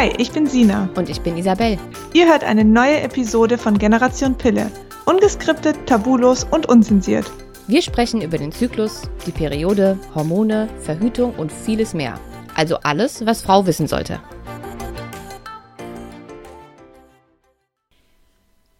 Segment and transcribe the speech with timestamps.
[0.00, 0.88] Hi, ich bin Sina.
[0.96, 1.76] Und ich bin Isabel.
[2.14, 4.70] Ihr hört eine neue Episode von Generation Pille.
[5.04, 7.30] Ungeskriptet, tabulos und unzensiert.
[7.66, 12.18] Wir sprechen über den Zyklus, die Periode, Hormone, Verhütung und vieles mehr.
[12.56, 14.22] Also alles, was Frau wissen sollte.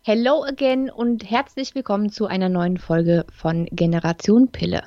[0.00, 4.84] Hello again und herzlich willkommen zu einer neuen Folge von Generation Pille.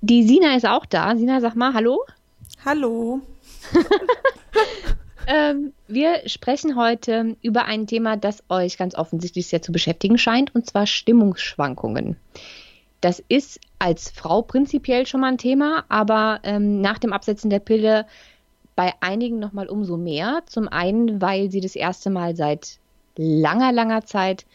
[0.00, 1.16] Die Sina ist auch da.
[1.16, 2.04] Sina, sag mal Hallo.
[2.64, 3.20] Hallo.
[5.28, 10.54] ähm, wir sprechen heute über ein Thema, das euch ganz offensichtlich sehr zu beschäftigen scheint,
[10.54, 12.16] und zwar Stimmungsschwankungen.
[13.02, 17.60] Das ist als Frau prinzipiell schon mal ein Thema, aber ähm, nach dem Absetzen der
[17.60, 18.06] Pille
[18.74, 20.42] bei einigen noch mal umso mehr.
[20.46, 22.78] Zum einen, weil sie das erste Mal seit
[23.16, 24.46] langer, langer Zeit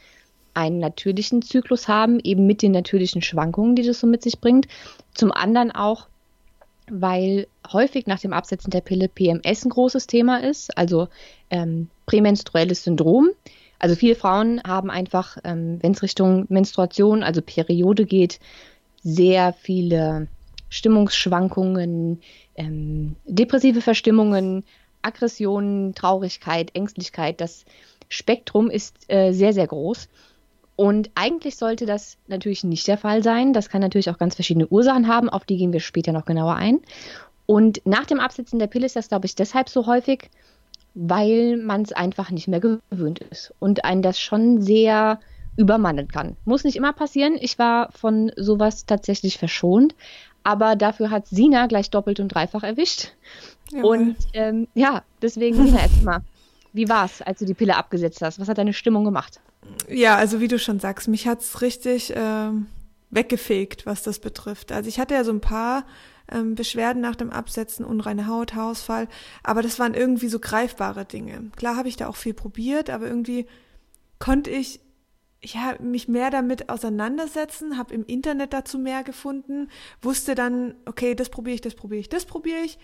[0.55, 4.67] einen natürlichen Zyklus haben, eben mit den natürlichen Schwankungen, die das so mit sich bringt.
[5.13, 6.07] Zum anderen auch,
[6.89, 11.07] weil häufig nach dem Absetzen der Pille PMS ein großes Thema ist, also
[11.49, 13.29] ähm, prämenstruelles Syndrom.
[13.79, 18.39] Also viele Frauen haben einfach, ähm, wenn es Richtung Menstruation, also Periode geht,
[19.03, 20.27] sehr viele
[20.69, 22.21] Stimmungsschwankungen,
[22.55, 24.63] ähm, depressive Verstimmungen,
[25.01, 27.41] Aggressionen, Traurigkeit, Ängstlichkeit.
[27.41, 27.65] Das
[28.09, 30.07] Spektrum ist äh, sehr, sehr groß.
[30.75, 33.53] Und eigentlich sollte das natürlich nicht der Fall sein.
[33.53, 36.55] Das kann natürlich auch ganz verschiedene Ursachen haben, auf die gehen wir später noch genauer
[36.55, 36.79] ein.
[37.45, 40.29] Und nach dem Absetzen der Pille ist das, glaube ich, deshalb so häufig,
[40.95, 45.19] weil man es einfach nicht mehr gewöhnt ist und einen das schon sehr
[45.57, 46.35] übermannen kann.
[46.45, 47.37] Muss nicht immer passieren.
[47.39, 49.95] Ich war von sowas tatsächlich verschont,
[50.43, 53.09] aber dafür hat Sina gleich doppelt und dreifach erwischt.
[53.71, 53.97] Jawohl.
[53.97, 56.21] Und ähm, ja, deswegen, Sina, erstmal.
[56.73, 58.39] Wie war es, als du die Pille abgesetzt hast?
[58.39, 59.39] Was hat deine Stimmung gemacht?
[59.89, 62.67] Ja, also wie du schon sagst, mich hat es richtig ähm,
[63.09, 64.71] weggefegt, was das betrifft.
[64.71, 65.85] Also ich hatte ja so ein paar
[66.31, 69.07] ähm, Beschwerden nach dem Absetzen, unreine Haut, Haarausfall,
[69.43, 71.51] aber das waren irgendwie so greifbare Dinge.
[71.55, 73.45] Klar habe ich da auch viel probiert, aber irgendwie
[74.19, 74.79] konnte ich
[75.43, 79.69] ja, mich mehr damit auseinandersetzen, habe im Internet dazu mehr gefunden,
[80.01, 82.79] wusste dann, okay, das probiere ich, das probiere ich, das probiere ich.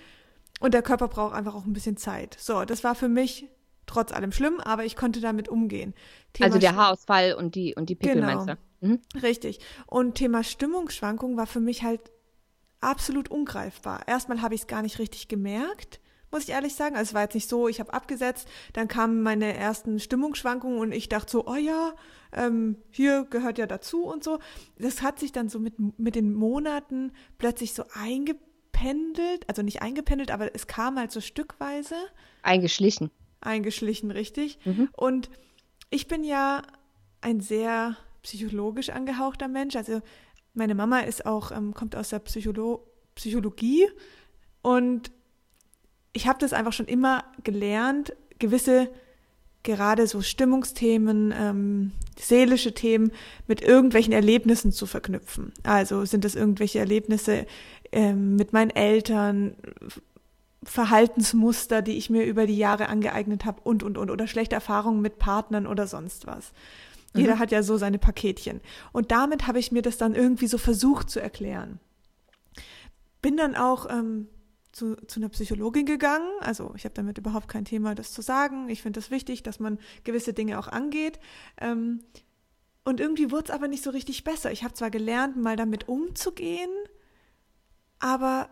[0.59, 2.35] Und der Körper braucht einfach auch ein bisschen Zeit.
[2.37, 3.47] So, das war für mich
[3.89, 5.93] trotz allem schlimm, aber ich konnte damit umgehen.
[6.33, 8.27] Thema also der Haarausfall und die, und die Pickel genau.
[8.27, 8.87] meinst du?
[8.87, 8.99] Mhm.
[9.21, 9.59] Richtig.
[9.87, 12.11] Und Thema Stimmungsschwankung war für mich halt
[12.81, 14.07] absolut ungreifbar.
[14.07, 15.99] Erstmal habe ich es gar nicht richtig gemerkt,
[16.31, 16.95] muss ich ehrlich sagen.
[16.95, 20.91] Also es war jetzt nicht so, ich habe abgesetzt, dann kamen meine ersten Stimmungsschwankungen und
[20.91, 21.93] ich dachte so, oh ja,
[22.31, 24.37] ähm, hier gehört ja dazu und so.
[24.77, 30.29] Das hat sich dann so mit, mit den Monaten plötzlich so eingependelt, also nicht eingependelt,
[30.29, 31.95] aber es kam halt so stückweise.
[32.43, 33.09] Eingeschlichen
[33.41, 34.59] eingeschlichen, richtig.
[34.65, 34.89] Mhm.
[34.95, 35.29] Und
[35.89, 36.61] ich bin ja
[37.21, 39.75] ein sehr psychologisch angehauchter Mensch.
[39.75, 40.01] Also
[40.53, 42.85] meine Mama ist auch, ähm, kommt aus der Psycholo
[43.15, 43.87] Psychologie
[44.61, 45.11] und
[46.13, 48.89] ich habe das einfach schon immer gelernt, gewisse
[49.63, 53.11] gerade so Stimmungsthemen, ähm, seelische Themen
[53.47, 55.53] mit irgendwelchen Erlebnissen zu verknüpfen.
[55.63, 57.45] Also sind das irgendwelche Erlebnisse
[57.91, 59.55] ähm, mit meinen Eltern,
[60.63, 65.01] Verhaltensmuster, die ich mir über die Jahre angeeignet habe und, und, und, oder schlechte Erfahrungen
[65.01, 66.51] mit Partnern oder sonst was.
[67.13, 67.21] Mhm.
[67.21, 68.61] Jeder hat ja so seine Paketchen.
[68.91, 71.79] Und damit habe ich mir das dann irgendwie so versucht zu erklären.
[73.21, 74.27] Bin dann auch ähm,
[74.71, 76.29] zu, zu einer Psychologin gegangen.
[76.41, 78.69] Also ich habe damit überhaupt kein Thema, das zu sagen.
[78.69, 81.19] Ich finde es das wichtig, dass man gewisse Dinge auch angeht.
[81.59, 82.01] Ähm,
[82.83, 84.51] und irgendwie wurde es aber nicht so richtig besser.
[84.51, 86.69] Ich habe zwar gelernt, mal damit umzugehen,
[87.99, 88.49] aber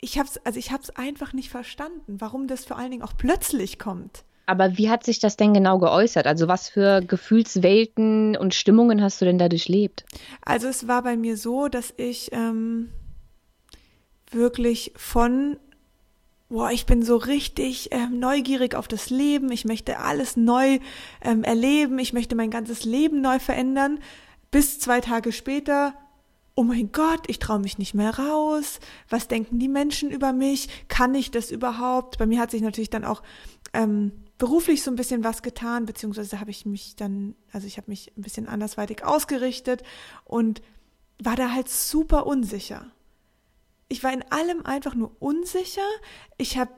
[0.00, 3.02] ich habe es also ich habe es einfach nicht verstanden, warum das vor allen Dingen
[3.02, 4.24] auch plötzlich kommt.
[4.46, 6.26] Aber wie hat sich das denn genau geäußert?
[6.26, 10.04] Also was für Gefühlswelten und Stimmungen hast du denn da durchlebt?
[10.44, 12.90] Also es war bei mir so, dass ich ähm,
[14.30, 15.56] wirklich von
[16.48, 20.78] boah, ich bin so richtig ähm, neugierig auf das Leben, ich möchte alles neu
[21.22, 23.98] ähm, erleben, ich möchte mein ganzes Leben neu verändern,
[24.52, 25.94] bis zwei Tage später
[26.56, 28.80] oh mein Gott, ich traue mich nicht mehr raus,
[29.10, 32.18] was denken die Menschen über mich, kann ich das überhaupt?
[32.18, 33.22] Bei mir hat sich natürlich dann auch
[33.74, 37.90] ähm, beruflich so ein bisschen was getan, beziehungsweise habe ich mich dann, also ich habe
[37.90, 39.82] mich ein bisschen andersweitig ausgerichtet
[40.24, 40.62] und
[41.22, 42.90] war da halt super unsicher.
[43.88, 45.86] Ich war in allem einfach nur unsicher.
[46.38, 46.72] Ich habe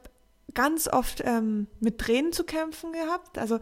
[0.54, 3.38] ganz oft ähm, mit Tränen zu kämpfen gehabt.
[3.38, 3.60] Also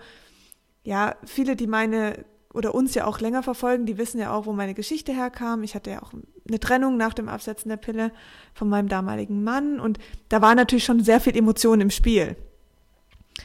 [0.83, 2.25] ja, viele, die meine
[2.57, 5.63] oder uns ja auch länger verfolgen, die wissen ja auch, wo meine Geschichte herkam.
[5.63, 6.13] Ich hatte ja auch
[6.49, 8.11] eine Trennung nach dem Absetzen der Pille
[8.55, 9.99] von meinem damaligen Mann und
[10.29, 12.37] da war natürlich schon sehr viel Emotion im Spiel.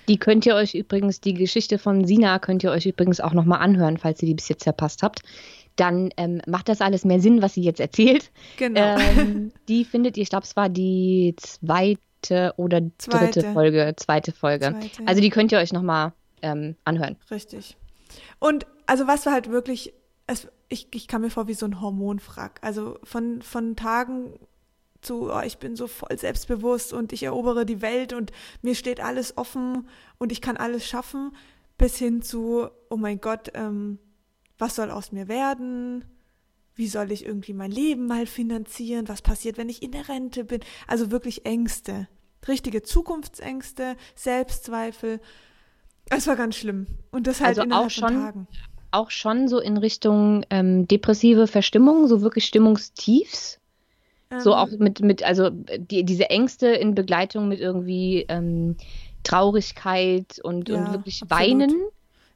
[0.07, 3.59] Die könnt ihr euch übrigens, die Geschichte von Sina könnt ihr euch übrigens auch nochmal
[3.59, 5.21] anhören, falls ihr die bis jetzt verpasst habt.
[5.75, 8.31] Dann ähm, macht das alles mehr Sinn, was sie jetzt erzählt.
[8.57, 8.97] Genau.
[8.97, 13.41] Ähm, die findet ihr, ich glaube, es war die zweite oder Zweite.
[13.41, 14.75] dritte Folge, zweite Folge.
[14.79, 15.07] Zweite.
[15.07, 17.17] Also die könnt ihr euch nochmal ähm, anhören.
[17.29, 17.77] Richtig.
[18.39, 19.93] Und also was war halt wirklich,
[20.27, 22.59] es, ich, ich kam mir vor wie so ein Hormonfrack.
[22.61, 24.33] Also von, von Tagen
[25.01, 28.99] zu, oh, ich bin so voll selbstbewusst und ich erobere die Welt und mir steht
[28.99, 31.33] alles offen und ich kann alles schaffen,
[31.77, 33.97] bis hin zu, oh mein Gott, ähm,
[34.57, 36.03] was soll aus mir werden?
[36.75, 39.07] Wie soll ich irgendwie mein Leben mal finanzieren?
[39.07, 40.59] Was passiert, wenn ich in der Rente bin?
[40.85, 42.09] Also wirklich Ängste.
[42.45, 45.21] Richtige Zukunftsängste, Selbstzweifel.
[46.09, 46.87] Es war ganz schlimm.
[47.11, 48.47] Und das halt Also innerhalb auch schon- von Tagen.
[48.91, 53.59] Auch schon so in Richtung ähm, depressive Verstimmung, so wirklich Stimmungstiefs.
[54.39, 58.77] So Ähm, auch mit, mit also die, diese Ängste in Begleitung mit irgendwie ähm,
[59.23, 61.49] Traurigkeit und, und Ja, wirklich absolut.
[61.49, 61.75] Weinen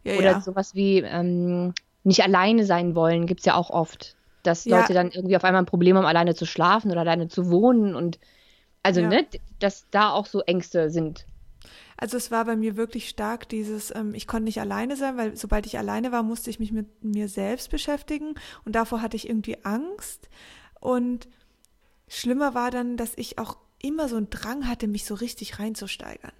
[0.03, 0.41] ja, oder ja.
[0.41, 1.73] sowas wie ähm,
[2.03, 4.15] nicht alleine sein wollen, gibt es ja auch oft.
[4.43, 4.65] Dass.
[4.65, 7.95] Leute dann irgendwie auf einmal ein Problem haben, alleine zu schlafen oder alleine zu wohnen
[7.95, 8.19] und
[8.83, 9.25] also, ne,
[9.57, 11.25] dass da auch so Ängste sind.
[11.97, 15.37] Also es war bei mir wirklich stark dieses, ähm, ich konnte nicht alleine sein, weil
[15.37, 19.29] sobald ich alleine war, musste ich mich mit mir selbst beschäftigen und davor hatte ich
[19.29, 20.29] irgendwie Angst.
[20.79, 21.27] Und
[22.07, 26.33] schlimmer war dann, dass ich auch immer so einen Drang hatte, mich so richtig reinzusteigern.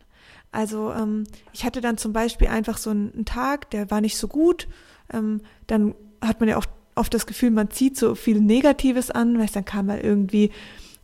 [0.51, 4.27] Also ähm, ich hatte dann zum Beispiel einfach so einen, Tag, der war nicht so
[4.27, 4.67] gut.
[5.11, 6.65] Ähm, dann hat man ja auch
[6.95, 10.51] oft das Gefühl, man zieht so viel Negatives an, weil dann kam mal irgendwie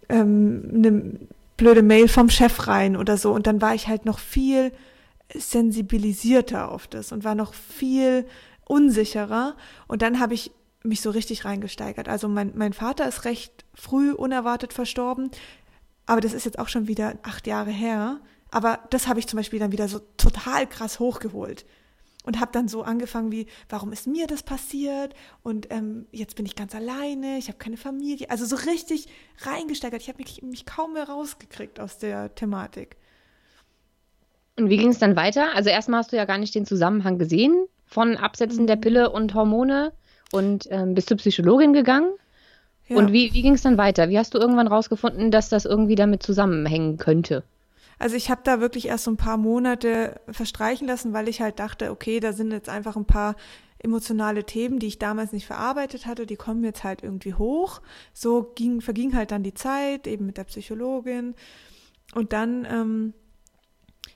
[0.10, 1.20] ähm, eine
[1.62, 3.32] blöde Mail vom Chef rein oder so.
[3.32, 4.72] Und dann war ich halt noch viel
[5.32, 8.26] sensibilisierter auf das und war noch viel
[8.66, 9.56] unsicherer.
[9.88, 10.52] Und dann habe ich
[10.84, 12.10] mich so richtig reingesteigert.
[12.10, 15.30] Also mein, mein Vater ist recht früh unerwartet verstorben,
[16.08, 18.20] aber das ist jetzt auch schon wieder acht Jahre her.
[18.50, 21.64] Aber das habe ich zum Beispiel dann wieder so total krass hochgeholt
[22.24, 25.14] und habe dann so angefangen wie, warum ist mir das passiert?
[25.44, 28.30] Und ähm, jetzt bin ich ganz alleine, ich habe keine Familie.
[28.30, 29.08] Also so richtig
[29.40, 30.02] reingesteigert.
[30.02, 32.98] Ich habe mich, mich kaum mehr rausgekriegt aus der Thematik.
[34.58, 35.56] Und wie ging es dann weiter?
[35.56, 39.34] Also erstmal hast du ja gar nicht den Zusammenhang gesehen von Absetzen der Pille und
[39.34, 39.92] Hormone
[40.32, 42.12] und ähm, bist zur Psychologin gegangen.
[42.88, 42.98] Ja.
[42.98, 44.10] Und wie, wie ging es dann weiter?
[44.10, 47.44] Wie hast du irgendwann rausgefunden, dass das irgendwie damit zusammenhängen könnte?
[48.02, 51.60] Also ich habe da wirklich erst so ein paar Monate verstreichen lassen, weil ich halt
[51.60, 53.36] dachte, okay, da sind jetzt einfach ein paar
[53.78, 57.80] emotionale Themen, die ich damals nicht verarbeitet hatte, die kommen jetzt halt irgendwie hoch.
[58.12, 61.36] So ging, verging halt dann die Zeit, eben mit der Psychologin.
[62.16, 63.14] Und dann ähm,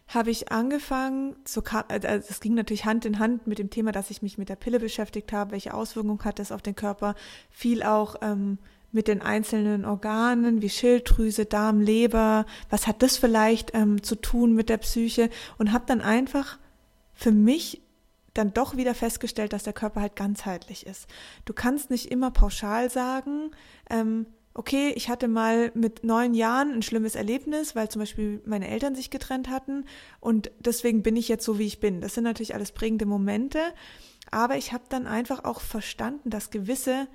[0.08, 3.92] habe ich angefangen, so kam, also es ging natürlich Hand in Hand mit dem Thema,
[3.92, 7.14] dass ich mich mit der Pille beschäftigt habe, welche Auswirkungen hat das auf den Körper,
[7.52, 8.58] viel auch ähm,
[8.96, 14.54] mit den einzelnen Organen wie Schilddrüse, Darm, Leber, was hat das vielleicht ähm, zu tun
[14.54, 16.58] mit der Psyche und habe dann einfach
[17.14, 17.82] für mich
[18.34, 21.08] dann doch wieder festgestellt, dass der Körper halt ganzheitlich ist.
[21.44, 23.52] Du kannst nicht immer pauschal sagen,
[23.90, 28.70] ähm, okay, ich hatte mal mit neun Jahren ein schlimmes Erlebnis, weil zum Beispiel meine
[28.70, 29.84] Eltern sich getrennt hatten
[30.22, 32.00] und deswegen bin ich jetzt so, wie ich bin.
[32.00, 33.60] Das sind natürlich alles prägende Momente,
[34.32, 37.08] aber ich habe dann einfach auch verstanden, dass gewisse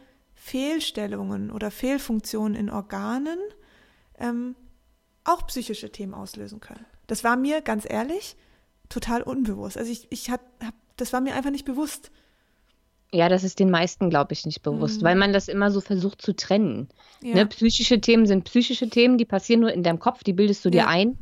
[0.43, 3.39] Fehlstellungen oder Fehlfunktionen in Organen
[4.19, 4.57] ähm,
[5.23, 6.87] auch psychische Themen auslösen können.
[7.07, 8.37] Das war mir, ganz ehrlich,
[8.89, 9.77] total unbewusst.
[9.77, 12.11] Also ich, ich hab, hab, das war mir einfach nicht bewusst.
[13.13, 15.05] Ja, das ist den meisten, glaube ich, nicht bewusst, Mhm.
[15.05, 16.89] weil man das immer so versucht zu trennen.
[17.23, 17.35] Ja.
[17.35, 17.47] Ne?
[17.47, 20.79] Psychische Themen sind psychische Themen, die passieren nur in deinem Kopf, die bildest du dir
[20.79, 20.87] Ja.
[20.87, 21.19] ein.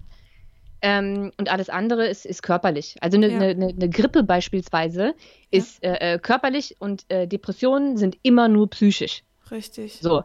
[0.80, 2.96] Ähm, und alles andere ist, ist körperlich.
[3.00, 3.40] Also eine, Ja.
[3.40, 5.14] eine eine Grippe beispielsweise
[5.50, 9.22] ist äh, äh, körperlich und äh, Depressionen sind immer nur psychisch.
[9.50, 9.98] Richtig.
[10.00, 10.22] So.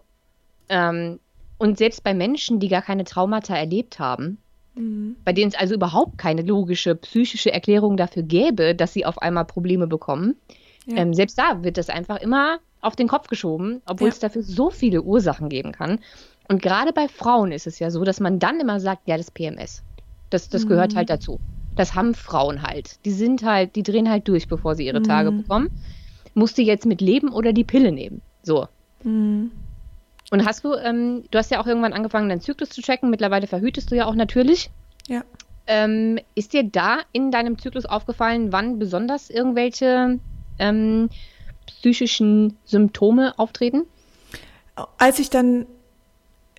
[0.69, 1.19] Ähm,
[1.57, 4.37] und selbst bei Menschen, die gar keine Traumata erlebt haben,
[4.75, 5.17] Mhm.
[5.23, 9.45] bei denen es also überhaupt keine logische psychische Erklärung dafür gäbe, dass sie auf einmal
[9.45, 10.35] Probleme bekommen,
[10.87, 10.97] Ja.
[10.97, 14.69] ähm, selbst da wird das einfach immer auf den Kopf geschoben, obwohl es dafür so
[14.71, 15.99] viele Ursachen geben kann.
[16.49, 19.29] Und gerade bei Frauen ist es ja so, dass man dann immer sagt, ja, das
[19.31, 19.83] PMS.
[20.33, 20.97] Das, das gehört Mhm.
[20.97, 21.39] halt dazu.
[21.75, 23.03] Das haben Frauen halt.
[23.05, 25.37] Die sind halt, die drehen halt durch, bevor sie ihre Tage Mhm.
[25.43, 25.69] bekommen.
[26.33, 28.21] Musst du jetzt mit leben oder die Pille nehmen?
[28.41, 28.67] So.
[29.03, 29.51] Mhm.
[30.31, 33.09] Und hast du, ähm, du hast ja auch irgendwann angefangen, deinen Zyklus zu checken.
[33.09, 34.71] Mittlerweile verhütest du ja auch natürlich.
[35.07, 35.23] Ja.
[35.67, 40.19] Ähm, ist dir da in deinem Zyklus aufgefallen, wann besonders irgendwelche
[40.59, 41.09] ähm,
[41.67, 43.83] psychischen Symptome auftreten?
[44.97, 45.67] Als ich dann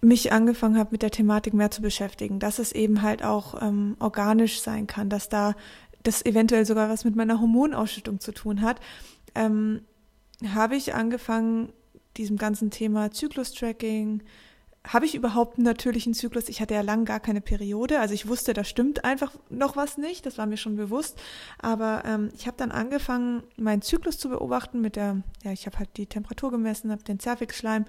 [0.04, 3.96] mich angefangen habe, mit der Thematik mehr zu beschäftigen, dass es eben halt auch ähm,
[4.00, 5.54] organisch sein kann, dass da
[6.02, 8.80] das eventuell sogar was mit meiner Hormonausschüttung zu tun hat,
[9.34, 9.82] ähm,
[10.54, 11.73] habe ich angefangen,
[12.16, 14.23] diesem ganzen Thema Zyklus-Tracking,
[14.87, 16.50] habe ich überhaupt einen natürlichen Zyklus?
[16.50, 19.96] Ich hatte ja lang gar keine Periode, also ich wusste, da stimmt einfach noch was
[19.96, 21.18] nicht, das war mir schon bewusst.
[21.58, 25.78] Aber ähm, ich habe dann angefangen, meinen Zyklus zu beobachten mit der, ja, ich habe
[25.78, 27.87] halt die Temperatur gemessen, habe den Zervixschleim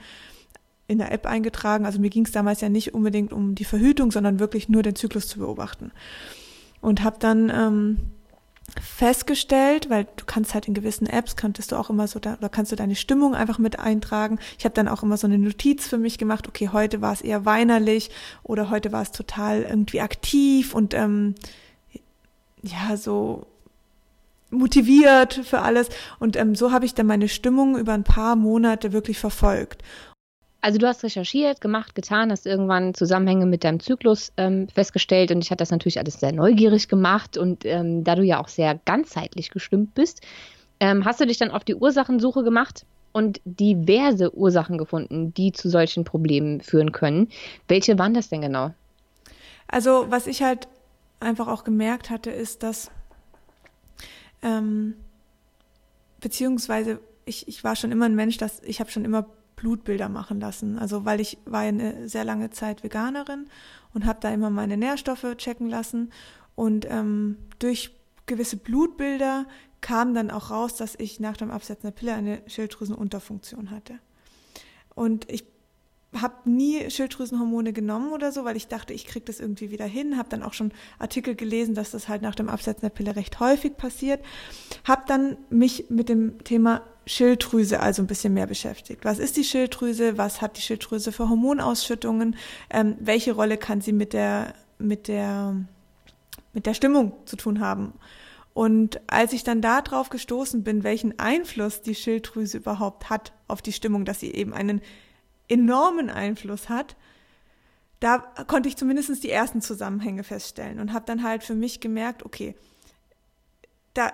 [0.88, 1.86] in der App eingetragen.
[1.86, 4.96] Also mir ging es damals ja nicht unbedingt um die Verhütung, sondern wirklich nur den
[4.96, 5.92] Zyklus zu beobachten.
[6.82, 7.98] Und habe dann ähm,
[8.82, 12.50] festgestellt, weil du kannst halt in gewissen Apps, kanntest du auch immer so, da, oder
[12.50, 14.40] kannst du deine Stimmung einfach mit eintragen.
[14.58, 17.22] Ich habe dann auch immer so eine Notiz für mich gemacht, okay, heute war es
[17.22, 18.12] eher weinerlich
[18.44, 21.36] oder heute war es total irgendwie aktiv und ähm,
[22.62, 23.48] ja, so
[24.50, 25.90] motiviert für alles.
[26.20, 29.84] Und ähm, so habe ich dann meine Stimmung über ein paar Monate wirklich verfolgt.
[30.66, 35.44] Also du hast recherchiert, gemacht, getan, hast irgendwann Zusammenhänge mit deinem Zyklus ähm, festgestellt und
[35.44, 38.80] ich hatte das natürlich alles sehr neugierig gemacht und ähm, da du ja auch sehr
[38.84, 40.22] ganzheitlich gestimmt bist,
[40.80, 45.70] ähm, hast du dich dann auf die Ursachensuche gemacht und diverse Ursachen gefunden, die zu
[45.70, 47.30] solchen Problemen führen können.
[47.68, 48.74] Welche waren das denn genau?
[49.68, 50.68] Also was ich halt
[51.20, 52.90] einfach auch gemerkt hatte, ist, dass
[54.42, 54.96] ähm,
[56.22, 60.40] beziehungsweise ich, ich war schon immer ein Mensch, dass ich habe schon immer Blutbilder machen
[60.40, 60.78] lassen.
[60.78, 63.48] Also weil ich war eine sehr lange Zeit Veganerin
[63.94, 66.12] und habe da immer meine Nährstoffe checken lassen.
[66.56, 67.96] Und ähm, durch
[68.26, 69.46] gewisse Blutbilder
[69.82, 74.00] kam dann auch raus, dass ich nach dem Absetzen der Pille eine Schilddrüsenunterfunktion hatte.
[74.96, 75.46] Und ich
[76.22, 80.18] habe nie Schilddrüsenhormone genommen oder so, weil ich dachte, ich kriege das irgendwie wieder hin.
[80.18, 83.40] Habe dann auch schon Artikel gelesen, dass das halt nach dem Absetzen der Pille recht
[83.40, 84.24] häufig passiert.
[84.84, 89.06] Habe dann mich mit dem Thema Schilddrüse also ein bisschen mehr beschäftigt.
[89.06, 90.18] Was ist die Schilddrüse?
[90.18, 92.36] Was hat die Schilddrüse für Hormonausschüttungen?
[92.70, 95.56] Ähm, welche Rolle kann sie mit der, mit der,
[96.54, 97.94] mit der Stimmung zu tun haben?
[98.56, 103.74] Und als ich dann darauf gestoßen bin, welchen Einfluss die Schilddrüse überhaupt hat auf die
[103.74, 104.82] Stimmung, dass sie eben einen
[105.48, 106.96] enormen Einfluss hat,
[108.00, 112.24] da konnte ich zumindest die ersten Zusammenhänge feststellen und habe dann halt für mich gemerkt,
[112.24, 112.56] okay,
[113.94, 114.12] da,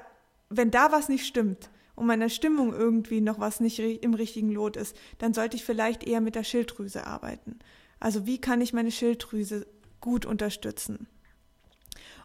[0.50, 4.75] wenn da was nicht stimmt, und meiner Stimmung irgendwie noch was nicht im richtigen Lot
[4.75, 7.59] ist, dann sollte ich vielleicht eher mit der Schilddrüse arbeiten.
[8.00, 9.67] Also wie kann ich meine Schilddrüse
[10.00, 11.05] gut unterstützen?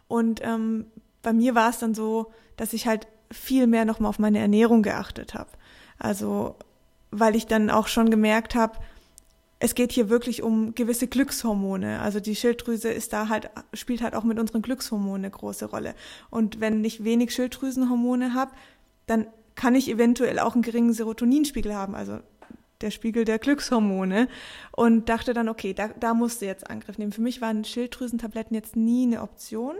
[0.07, 0.87] Und ähm,
[1.21, 4.81] bei mir war es dann so, dass ich halt viel mehr nochmal auf meine Ernährung
[4.81, 5.51] geachtet habe.
[5.99, 6.55] Also
[7.11, 8.79] weil ich dann auch schon gemerkt habe,
[9.59, 11.99] es geht hier wirklich um gewisse Glückshormone.
[11.99, 15.95] Also die Schilddrüse ist da halt, spielt halt auch mit unseren Glückshormonen eine große Rolle.
[16.29, 18.51] Und wenn ich wenig Schilddrüsenhormone habe,
[19.07, 22.19] dann kann ich eventuell auch einen geringen Serotoninspiegel haben, also
[22.81, 24.27] der Spiegel der Glückshormone.
[24.71, 27.11] Und dachte dann, okay, da, da musst du jetzt Angriff nehmen.
[27.11, 29.75] Für mich waren Schilddrüsentabletten jetzt nie eine Option.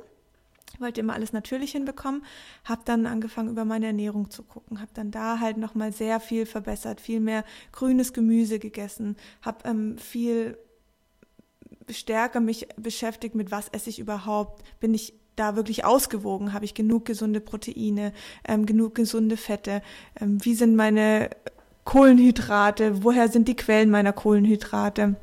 [0.80, 2.24] Wollte immer alles natürlich hinbekommen,
[2.64, 6.46] habe dann angefangen über meine Ernährung zu gucken, habe dann da halt nochmal sehr viel
[6.46, 10.58] verbessert, viel mehr grünes Gemüse gegessen, habe ähm, viel
[11.90, 16.52] stärker mich beschäftigt mit was esse ich überhaupt, bin ich da wirklich ausgewogen?
[16.52, 18.12] Habe ich genug gesunde Proteine,
[18.46, 19.82] ähm, genug gesunde Fette?
[20.20, 21.30] Ähm, wie sind meine
[21.86, 23.04] Kohlenhydrate?
[23.04, 25.16] Woher sind die Quellen meiner Kohlenhydrate?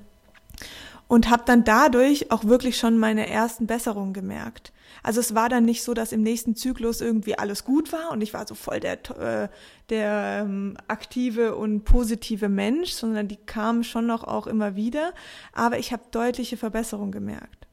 [1.07, 4.73] Und habe dann dadurch auch wirklich schon meine ersten Besserungen gemerkt.
[5.03, 8.23] Also es war dann nicht so, dass im nächsten Zyklus irgendwie alles gut war und
[8.23, 9.49] ich war so voll der, äh,
[9.91, 15.13] der ähm, aktive und positive Mensch, sondern die kamen schon noch auch immer wieder.
[15.53, 17.67] Aber ich habe deutliche Verbesserungen gemerkt.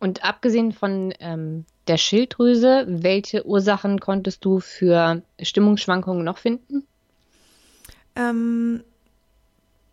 [0.00, 6.86] Und abgesehen von ähm, der Schilddrüse, welche Ursachen konntest du für Stimmungsschwankungen noch finden?
[8.16, 8.82] Ähm,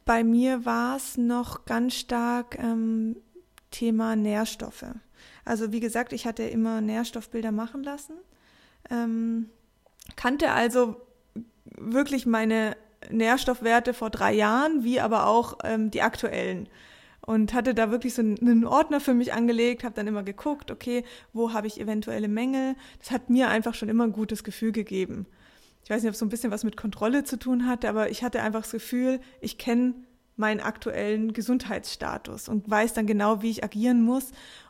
[0.09, 3.15] bei mir war es noch ganz stark ähm,
[3.69, 4.85] Thema Nährstoffe.
[5.45, 8.15] Also wie gesagt, ich hatte immer Nährstoffbilder machen lassen,
[8.89, 9.51] ähm,
[10.15, 10.95] kannte also
[11.77, 12.75] wirklich meine
[13.11, 16.69] Nährstoffwerte vor drei Jahren, wie aber auch ähm, die aktuellen
[17.21, 21.03] und hatte da wirklich so einen Ordner für mich angelegt, habe dann immer geguckt, okay,
[21.33, 22.75] wo habe ich eventuelle Mängel.
[22.97, 25.27] Das hat mir einfach schon immer ein gutes Gefühl gegeben.
[25.89, 28.11] Ich weiß nicht, ob es so ein bisschen was mit Kontrolle zu tun hatte, aber
[28.11, 29.95] ich hatte einfach das Gefühl, ich kenne
[30.35, 34.25] meinen aktuellen Gesundheitsstatus und weiß dann genau, wie ich agieren muss.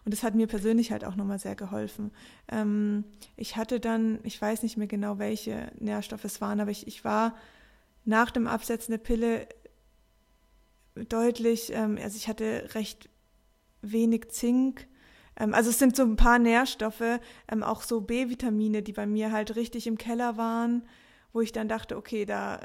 [0.05, 2.11] Und das hat mir persönlich halt auch nochmal sehr geholfen.
[2.49, 3.03] Ähm,
[3.35, 7.03] ich hatte dann, ich weiß nicht mehr genau, welche Nährstoffe es waren, aber ich, ich
[7.03, 7.35] war
[8.05, 9.45] nach dem Absetzen der Pille
[11.09, 13.09] deutlich, ähm, also ich hatte recht
[13.81, 14.87] wenig Zink.
[15.35, 17.19] Ähm, also es sind so ein paar Nährstoffe,
[17.51, 20.83] ähm, auch so B-Vitamine, die bei mir halt richtig im Keller waren,
[21.33, 22.59] wo ich dann dachte, okay, da,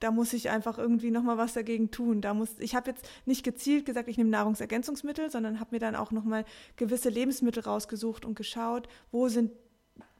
[0.00, 2.20] da muss ich einfach irgendwie nochmal was dagegen tun.
[2.20, 5.96] Da muss, ich habe jetzt nicht gezielt gesagt, ich nehme Nahrungsergänzungsmittel, sondern habe mir dann
[5.96, 6.44] auch nochmal
[6.76, 9.52] gewisse Lebensmittel rausgesucht und geschaut, wo sind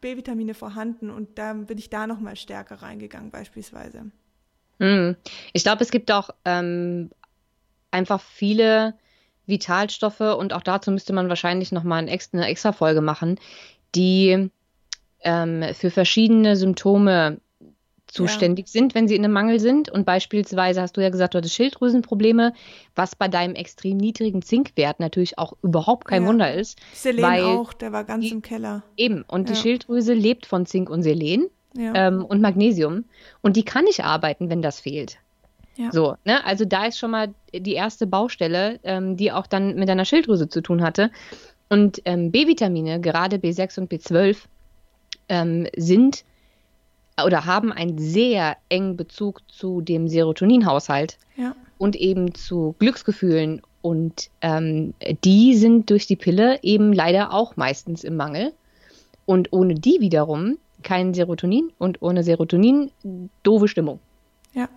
[0.00, 4.10] B-Vitamine vorhanden und da bin ich da nochmal stärker reingegangen beispielsweise.
[4.78, 5.16] Hm.
[5.52, 7.10] Ich glaube, es gibt auch ähm,
[7.90, 8.94] einfach viele
[9.46, 12.10] Vitalstoffe und auch dazu müsste man wahrscheinlich nochmal eine
[12.46, 13.38] extra, Folge machen,
[13.94, 14.50] die
[15.22, 17.40] ähm, für verschiedene Symptome
[18.12, 18.72] zuständig ja.
[18.80, 19.90] sind, wenn sie in einem Mangel sind.
[19.90, 22.52] Und beispielsweise hast du ja gesagt, du hattest Schilddrüsenprobleme,
[22.94, 26.28] was bei deinem extrem niedrigen Zinkwert natürlich auch überhaupt kein ja.
[26.28, 26.78] Wunder ist.
[26.92, 28.82] Selen weil auch, der war ganz die, im Keller.
[28.96, 29.54] Eben, und ja.
[29.54, 33.04] die Schilddrüse lebt von Zink und Selen ähm, und Magnesium.
[33.42, 35.18] Und die kann nicht arbeiten, wenn das fehlt.
[35.90, 36.44] So, ne?
[36.44, 40.48] Also da ist schon mal die erste Baustelle, ähm, die auch dann mit deiner Schilddrüse
[40.48, 41.10] zu tun hatte.
[41.70, 44.36] Und ähm, B-Vitamine, gerade B6 und B12,
[45.28, 46.24] ähm, sind
[47.24, 51.54] oder haben einen sehr engen Bezug zu dem Serotoninhaushalt ja.
[51.78, 53.62] und eben zu Glücksgefühlen.
[53.82, 58.52] Und ähm, die sind durch die Pille eben leider auch meistens im Mangel.
[59.26, 62.90] Und ohne die wiederum kein Serotonin und ohne Serotonin
[63.42, 64.00] doofe Stimmung.
[64.54, 64.68] Ja.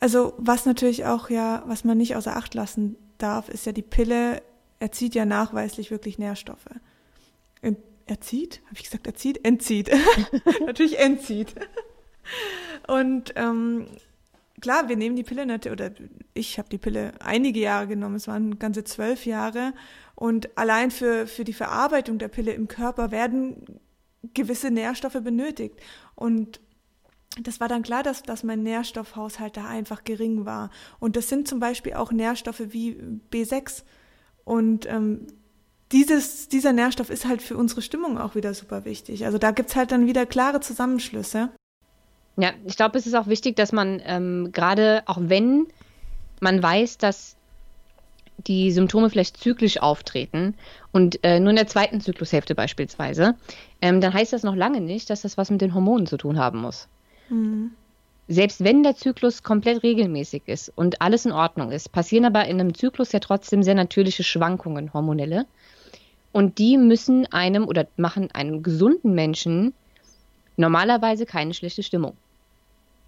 [0.00, 3.82] Also was natürlich auch ja, was man nicht außer Acht lassen darf, ist ja die
[3.82, 4.42] Pille
[4.80, 6.68] erzieht ja nachweislich wirklich Nährstoffe.
[8.08, 8.60] Erzieht?
[8.66, 9.44] Habe ich gesagt, erzieht?
[9.44, 9.90] Entzieht.
[10.66, 11.54] natürlich entzieht.
[12.86, 13.86] Und ähm,
[14.60, 15.90] klar, wir nehmen die Pille natürlich, oder
[16.34, 19.74] ich habe die Pille einige Jahre genommen, es waren ganze zwölf Jahre.
[20.14, 23.80] Und allein für, für die Verarbeitung der Pille im Körper werden
[24.34, 25.78] gewisse Nährstoffe benötigt.
[26.14, 26.60] Und
[27.42, 30.70] das war dann klar, dass, dass mein Nährstoffhaushalt da einfach gering war.
[30.98, 33.00] Und das sind zum Beispiel auch Nährstoffe wie
[33.30, 33.84] B6.
[34.44, 35.26] Und ähm,
[35.92, 39.24] dieses, dieser Nährstoff ist halt für unsere Stimmung auch wieder super wichtig.
[39.24, 41.50] Also da gibt es halt dann wieder klare Zusammenschlüsse.
[42.36, 45.66] Ja, ich glaube, es ist auch wichtig, dass man ähm, gerade, auch wenn
[46.40, 47.36] man weiß, dass
[48.46, 50.54] die Symptome vielleicht zyklisch auftreten
[50.92, 53.34] und äh, nur in der zweiten Zyklushälfte beispielsweise,
[53.80, 56.38] ähm, dann heißt das noch lange nicht, dass das was mit den Hormonen zu tun
[56.38, 56.86] haben muss.
[57.28, 57.72] Mhm.
[58.28, 62.60] Selbst wenn der Zyklus komplett regelmäßig ist und alles in Ordnung ist, passieren aber in
[62.60, 65.46] einem Zyklus ja trotzdem sehr natürliche Schwankungen, hormonelle.
[66.32, 69.74] Und die müssen einem oder machen einem gesunden Menschen
[70.56, 72.16] normalerweise keine schlechte Stimmung.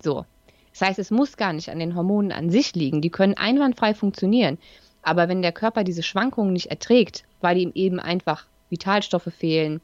[0.03, 0.25] So.
[0.73, 3.03] Das heißt, es muss gar nicht an den Hormonen an sich liegen.
[3.03, 4.56] Die können einwandfrei funktionieren.
[5.02, 9.80] Aber wenn der Körper diese Schwankungen nicht erträgt, weil ihm eben einfach Vitalstoffe fehlen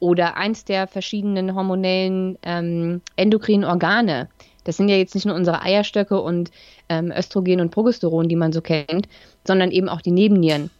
[0.00, 4.28] oder eins der verschiedenen hormonellen ähm, endokrinen Organe,
[4.64, 6.50] das sind ja jetzt nicht nur unsere Eierstöcke und
[6.88, 9.08] ähm, Östrogen und Progesteron, die man so kennt,
[9.44, 10.70] sondern eben auch die Nebennieren,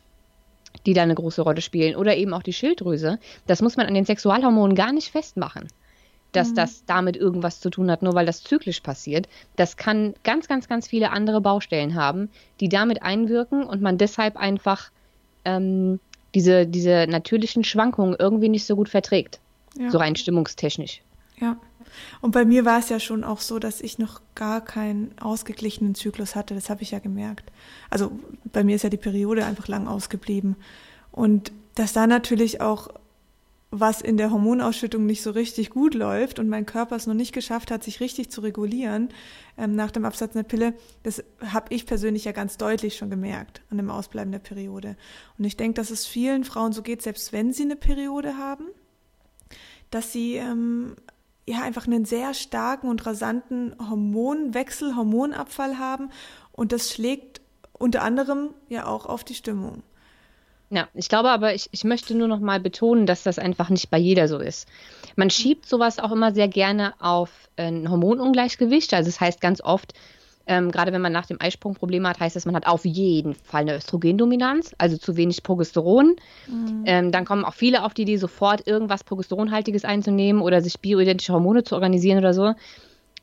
[0.87, 3.19] die da eine große Rolle spielen oder eben auch die Schilddrüse.
[3.47, 5.69] Das muss man an den Sexualhormonen gar nicht festmachen
[6.33, 6.55] dass mhm.
[6.55, 9.29] das damit irgendwas zu tun hat, nur weil das zyklisch passiert.
[9.57, 12.31] Das kann ganz, ganz, ganz viele andere Baustellen haben,
[12.61, 14.91] die damit einwirken und man deshalb einfach
[15.45, 16.01] ähm,
[16.35, 19.39] diese, diese natürlichen Schwankungen irgendwie nicht so gut verträgt.
[19.79, 19.91] Ja.
[19.91, 21.03] So rein stimmungstechnisch.
[21.39, 21.57] Ja.
[22.21, 25.95] Und bei mir war es ja schon auch so, dass ich noch gar keinen ausgeglichenen
[25.95, 26.55] Zyklus hatte.
[26.55, 27.53] Das habe ich ja gemerkt.
[27.91, 28.13] Also
[28.45, 30.57] bei mir ist ja die Periode einfach lang ausgeblieben.
[31.11, 32.89] Und dass da natürlich auch
[33.75, 37.33] was in der Hormonausschüttung nicht so richtig gut läuft und mein Körper es noch nicht
[37.33, 39.09] geschafft hat, sich richtig zu regulieren
[39.57, 40.75] ähm, nach dem Absatz einer Pille,
[41.05, 44.95] das habe ich persönlich ja ganz deutlich schon gemerkt an dem Ausbleiben der Periode.
[45.39, 48.67] Und ich denke, dass es vielen Frauen so geht, selbst wenn sie eine Periode haben,
[49.91, 50.95] dass sie ähm,
[51.47, 56.11] ja einfach einen sehr starken und rasanten Hormonwechsel, Hormonabfall haben
[56.53, 57.41] und das schlägt
[57.73, 59.83] unter anderem ja auch auf die Stimmung.
[60.71, 63.91] Ja, ich glaube aber, ich, ich möchte nur noch mal betonen, dass das einfach nicht
[63.91, 64.67] bei jeder so ist.
[65.17, 68.95] Man schiebt sowas auch immer sehr gerne auf ein Hormonungleichgewicht.
[68.95, 69.93] Also das heißt ganz oft,
[70.53, 73.35] ähm, gerade wenn man nach dem Eisprung Probleme hat, heißt das, man hat auf jeden
[73.35, 76.17] Fall eine Östrogendominanz, also zu wenig Progesteron.
[76.47, 76.83] Mhm.
[76.85, 81.33] Ähm, dann kommen auch viele auf die Idee, sofort irgendwas Progesteronhaltiges einzunehmen oder sich bioidentische
[81.33, 82.53] Hormone zu organisieren oder so.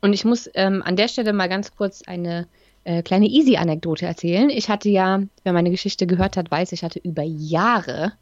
[0.00, 2.48] Und ich muss ähm, an der Stelle mal ganz kurz eine
[2.82, 4.50] äh, kleine Easy-Anekdote erzählen.
[4.50, 8.12] Ich hatte ja, wer meine Geschichte gehört hat, weiß, ich hatte über Jahre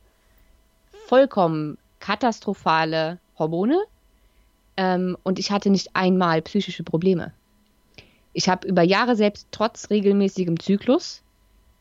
[1.07, 3.79] vollkommen katastrophale Hormone
[4.77, 7.33] ähm, und ich hatte nicht einmal psychische Probleme.
[8.39, 11.23] Ich habe über Jahre selbst trotz regelmäßigem Zyklus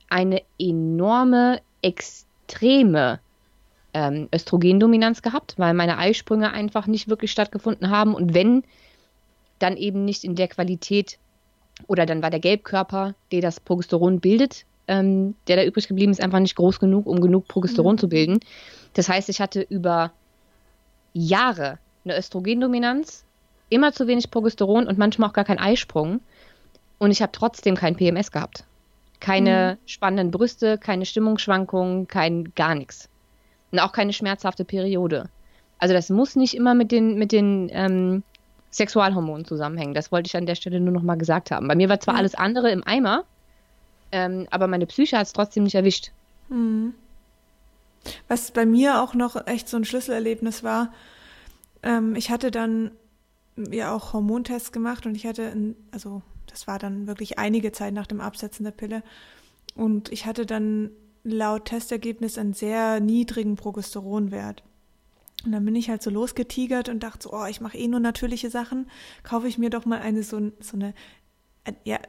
[0.09, 3.19] eine enorme, extreme
[3.93, 8.63] ähm, Östrogendominanz gehabt, weil meine Eisprünge einfach nicht wirklich stattgefunden haben und wenn,
[9.59, 11.19] dann eben nicht in der Qualität,
[11.85, 16.21] oder dann war der Gelbkörper, der das Progesteron bildet, ähm, der da übrig geblieben ist,
[16.21, 17.99] einfach nicht groß genug, um genug Progesteron mhm.
[17.99, 18.39] zu bilden.
[18.93, 20.11] Das heißt, ich hatte über
[21.13, 23.25] Jahre eine Östrogendominanz,
[23.69, 26.21] immer zu wenig Progesteron und manchmal auch gar keinen Eisprung.
[26.99, 28.65] Und ich habe trotzdem kein PMS gehabt.
[29.19, 29.87] Keine mhm.
[29.87, 33.09] spannenden Brüste, keine Stimmungsschwankungen, kein gar nichts.
[33.71, 35.29] Und auch keine schmerzhafte Periode.
[35.79, 38.23] Also das muss nicht immer mit den, mit den ähm,
[38.71, 39.93] Sexualhormonen zusammenhängen.
[39.93, 41.67] Das wollte ich an der Stelle nur noch mal gesagt haben.
[41.67, 42.19] Bei mir war zwar mhm.
[42.19, 43.23] alles andere im Eimer,
[44.11, 46.11] ähm, aber meine Psyche hat es trotzdem nicht erwischt.
[46.49, 46.93] Mhm.
[48.27, 50.93] Was bei mir auch noch echt so ein Schlüsselerlebnis war,
[51.83, 52.91] ähm, ich hatte dann
[53.57, 57.93] ja auch Hormontests gemacht und ich hatte, ein, also das war dann wirklich einige Zeit
[57.93, 59.03] nach dem Absetzen der Pille
[59.75, 60.91] und ich hatte dann
[61.23, 64.63] laut Testergebnis einen sehr niedrigen Progesteronwert.
[65.45, 67.99] Und dann bin ich halt so losgetigert und dachte so, oh, ich mache eh nur
[67.99, 68.89] natürliche Sachen,
[69.23, 70.93] kaufe ich mir doch mal eine so, so eine,
[71.83, 71.99] ja,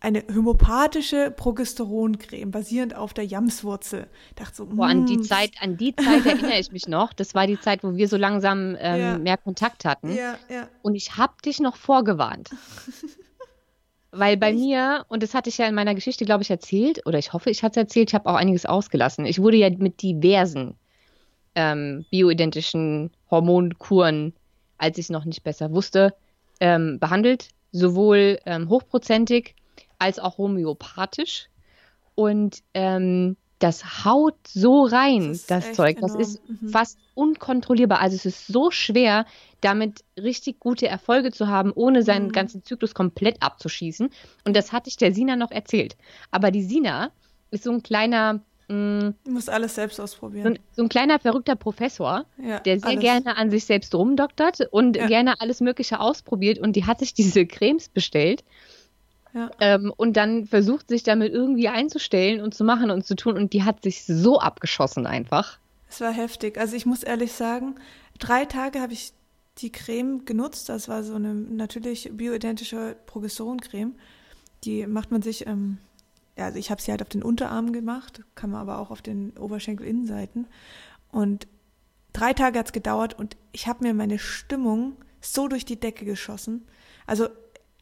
[0.00, 4.06] eine homöopathische Progesteroncreme basierend auf der Jamswurzel.
[4.36, 5.24] Dachte so, Boah, an die hm.
[5.24, 7.12] Zeit, an die Zeit erinnere ich mich noch.
[7.12, 9.18] Das war die Zeit, wo wir so langsam ähm, ja.
[9.18, 10.14] mehr Kontakt hatten.
[10.14, 10.68] Ja, ja.
[10.82, 12.50] Und ich habe dich noch vorgewarnt.
[14.10, 17.06] Weil bei ich, mir, und das hatte ich ja in meiner Geschichte, glaube ich, erzählt,
[17.06, 19.26] oder ich hoffe, ich hatte es erzählt, ich habe auch einiges ausgelassen.
[19.26, 20.74] Ich wurde ja mit diversen
[21.54, 24.32] ähm, bioidentischen Hormonkuren,
[24.78, 26.14] als ich es noch nicht besser wusste,
[26.60, 27.48] ähm, behandelt.
[27.70, 29.54] Sowohl ähm, hochprozentig
[29.98, 31.48] als auch homöopathisch.
[32.14, 35.98] Und ähm, das haut so rein, das, das Zeug.
[36.00, 36.68] Das ist mhm.
[36.68, 38.00] fast unkontrollierbar.
[38.00, 39.26] Also es ist so schwer,
[39.60, 42.32] damit richtig gute Erfolge zu haben, ohne seinen mhm.
[42.32, 44.10] ganzen Zyklus komplett abzuschießen.
[44.44, 45.96] Und das hatte ich der Sina noch erzählt.
[46.30, 47.10] Aber die Sina
[47.50, 48.40] ist so ein kleiner.
[48.68, 50.44] Mh, mm, du musst alles selbst ausprobieren.
[50.44, 53.00] So ein, so ein kleiner verrückter Professor, ja, der sehr alles.
[53.00, 55.06] gerne an sich selbst rumdoktert und ja.
[55.06, 56.60] gerne alles Mögliche ausprobiert.
[56.60, 58.44] Und die hat sich diese Cremes bestellt
[59.38, 59.50] ja.
[59.60, 63.36] Ähm, und dann versucht sich damit irgendwie einzustellen und zu machen und zu tun.
[63.36, 65.58] Und die hat sich so abgeschossen einfach.
[65.88, 66.58] Es war heftig.
[66.58, 67.76] Also ich muss ehrlich sagen,
[68.18, 69.12] drei Tage habe ich
[69.58, 70.68] die Creme genutzt.
[70.68, 73.94] Das war so eine natürlich bioidentische Progesteroncreme.
[74.64, 75.78] Die macht man sich, ähm,
[76.36, 79.02] ja, also ich habe sie halt auf den Unterarm gemacht, kann man aber auch auf
[79.02, 80.48] den Oberschenkelinnenseiten.
[81.10, 81.46] Und
[82.12, 86.04] drei Tage hat es gedauert und ich habe mir meine Stimmung so durch die Decke
[86.04, 86.66] geschossen.
[87.06, 87.28] Also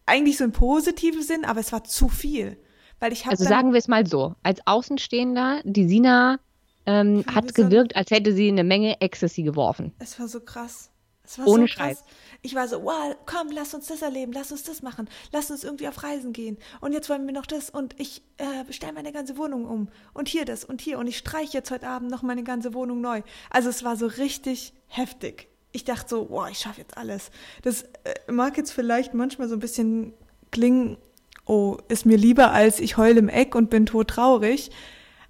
[0.07, 2.57] eigentlich so im positiven Sinn, aber es war zu viel.
[2.99, 6.39] Weil ich also sagen wir es mal so, als Außenstehender, die Sina
[6.87, 9.93] ähm, hat gewirkt, als hätte sie eine Menge Ecstasy geworfen.
[9.99, 10.91] Es war so krass.
[11.23, 11.69] Es war Ohne so.
[11.69, 12.05] Scheiß.
[12.43, 15.65] Ich war so, wow, komm, lass uns das erleben, lass uns das machen, lass uns
[15.65, 16.57] irgendwie auf Reisen gehen.
[16.81, 19.89] Und jetzt wollen wir noch das und ich äh, bestelle meine ganze Wohnung um.
[20.15, 20.99] Und hier das und hier.
[20.99, 23.23] Und ich streiche jetzt heute Abend noch meine ganze Wohnung neu.
[23.51, 27.31] Also es war so richtig heftig ich dachte so, boah, ich schaffe jetzt alles.
[27.63, 30.15] Das äh, mag jetzt vielleicht manchmal so ein bisschen
[30.51, 30.97] klingen,
[31.45, 34.71] oh, ist mir lieber als ich heule im Eck und bin todtraurig.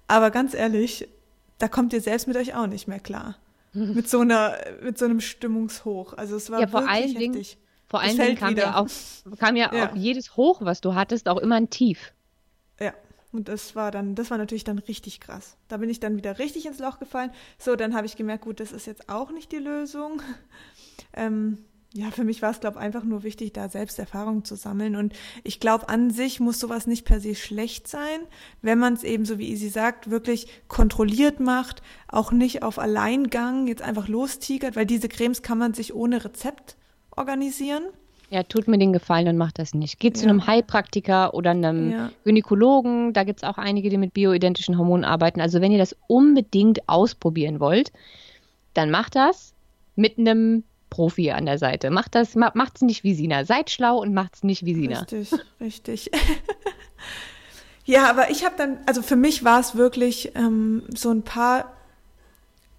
[0.07, 1.07] Aber ganz ehrlich,
[1.57, 3.35] da kommt ihr selbst mit euch auch nicht mehr klar.
[3.73, 6.13] mit so einer, mit so einem Stimmungshoch.
[6.13, 7.57] Also es war ja, vor wirklich allen Dingen, heftig.
[7.87, 11.27] Vor allen Dingen kam ja, auf, kam ja, ja auf jedes Hoch, was du hattest,
[11.27, 12.13] auch immer ein Tief.
[12.79, 12.93] Ja.
[13.31, 15.57] Und das war dann, das war natürlich dann richtig krass.
[15.67, 17.31] Da bin ich dann wieder richtig ins Loch gefallen.
[17.57, 20.21] So, dann habe ich gemerkt, gut, das ist jetzt auch nicht die Lösung.
[21.13, 21.59] Ähm,
[21.93, 24.95] ja, für mich war es, glaube ich, einfach nur wichtig, da selbst Erfahrungen zu sammeln.
[24.95, 25.13] Und
[25.43, 28.19] ich glaube, an sich muss sowas nicht per se schlecht sein,
[28.61, 33.67] wenn man es eben, so wie Isi sagt, wirklich kontrolliert macht, auch nicht auf Alleingang
[33.67, 36.77] jetzt einfach lostigert, weil diese Cremes kann man sich ohne Rezept
[37.15, 37.83] organisieren.
[38.29, 39.99] Ja, tut mir den Gefallen und macht das nicht.
[39.99, 40.23] Geht ja.
[40.23, 42.11] zu einem Heilpraktiker oder einem ja.
[42.25, 43.13] Gynäkologen.
[43.13, 45.39] Da gibt es auch einige, die mit bioidentischen Hormonen arbeiten.
[45.39, 47.93] Also wenn ihr das unbedingt ausprobieren wollt,
[48.73, 49.53] dann macht das
[49.95, 51.89] mit einem Profi an der Seite.
[51.89, 53.45] Macht das, macht's nicht wie Sina.
[53.45, 54.99] Seid schlau und macht's nicht wie Sina.
[54.99, 56.11] Richtig, richtig.
[57.85, 61.73] ja, aber ich habe dann, also für mich war es wirklich ähm, so ein paar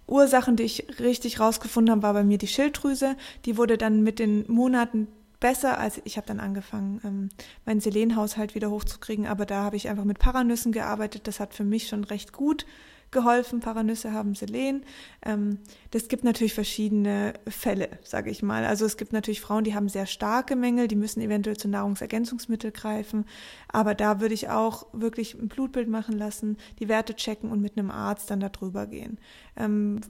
[0.07, 3.17] Ursachen, die ich richtig rausgefunden habe, war bei mir die Schilddrüse.
[3.45, 5.09] Die wurde dann mit den Monaten
[5.41, 7.29] besser, als ich habe dann angefangen, ähm,
[7.65, 11.27] meinen Selenhaushalt wieder hochzukriegen, aber da habe ich einfach mit Paranüssen gearbeitet.
[11.27, 12.67] Das hat für mich schon recht gut
[13.11, 13.61] geholfen.
[13.61, 14.85] Paranüsse haben Selen.
[15.25, 15.59] Ähm,
[15.91, 18.65] das gibt natürlich verschiedene Fälle, sage ich mal.
[18.65, 22.73] Also es gibt natürlich Frauen, die haben sehr starke Mängel, die müssen eventuell zu Nahrungsergänzungsmittel
[22.73, 23.25] greifen.
[23.69, 27.79] Aber da würde ich auch wirklich ein Blutbild machen lassen, die Werte checken und mit
[27.79, 29.19] einem Arzt dann darüber gehen.
[29.57, 30.01] Ähm,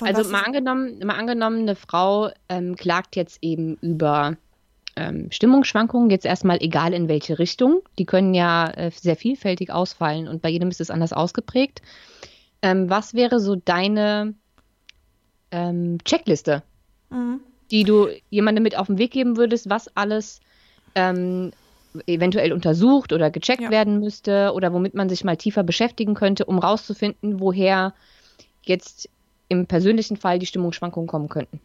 [0.00, 4.36] also mal angenommen, mal angenommen, eine Frau ähm, klagt jetzt eben über
[4.96, 7.82] ähm, Stimmungsschwankungen, jetzt erstmal egal in welche Richtung.
[7.98, 11.82] Die können ja äh, sehr vielfältig ausfallen und bei jedem ist es anders ausgeprägt.
[12.62, 14.34] Ähm, was wäre so deine
[15.50, 16.62] ähm, Checkliste,
[17.10, 17.40] mhm.
[17.70, 20.40] die du jemandem mit auf den Weg geben würdest, was alles
[20.94, 21.52] ähm,
[22.06, 23.70] eventuell untersucht oder gecheckt ja.
[23.70, 27.94] werden müsste oder womit man sich mal tiefer beschäftigen könnte, um rauszufinden, woher
[28.62, 29.08] jetzt
[29.48, 31.60] im persönlichen Fall die Stimmungsschwankungen kommen könnten?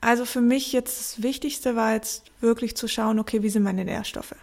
[0.00, 3.84] Also für mich jetzt das Wichtigste war jetzt wirklich zu schauen, okay, wie sind meine
[3.84, 4.36] Nährstoffe?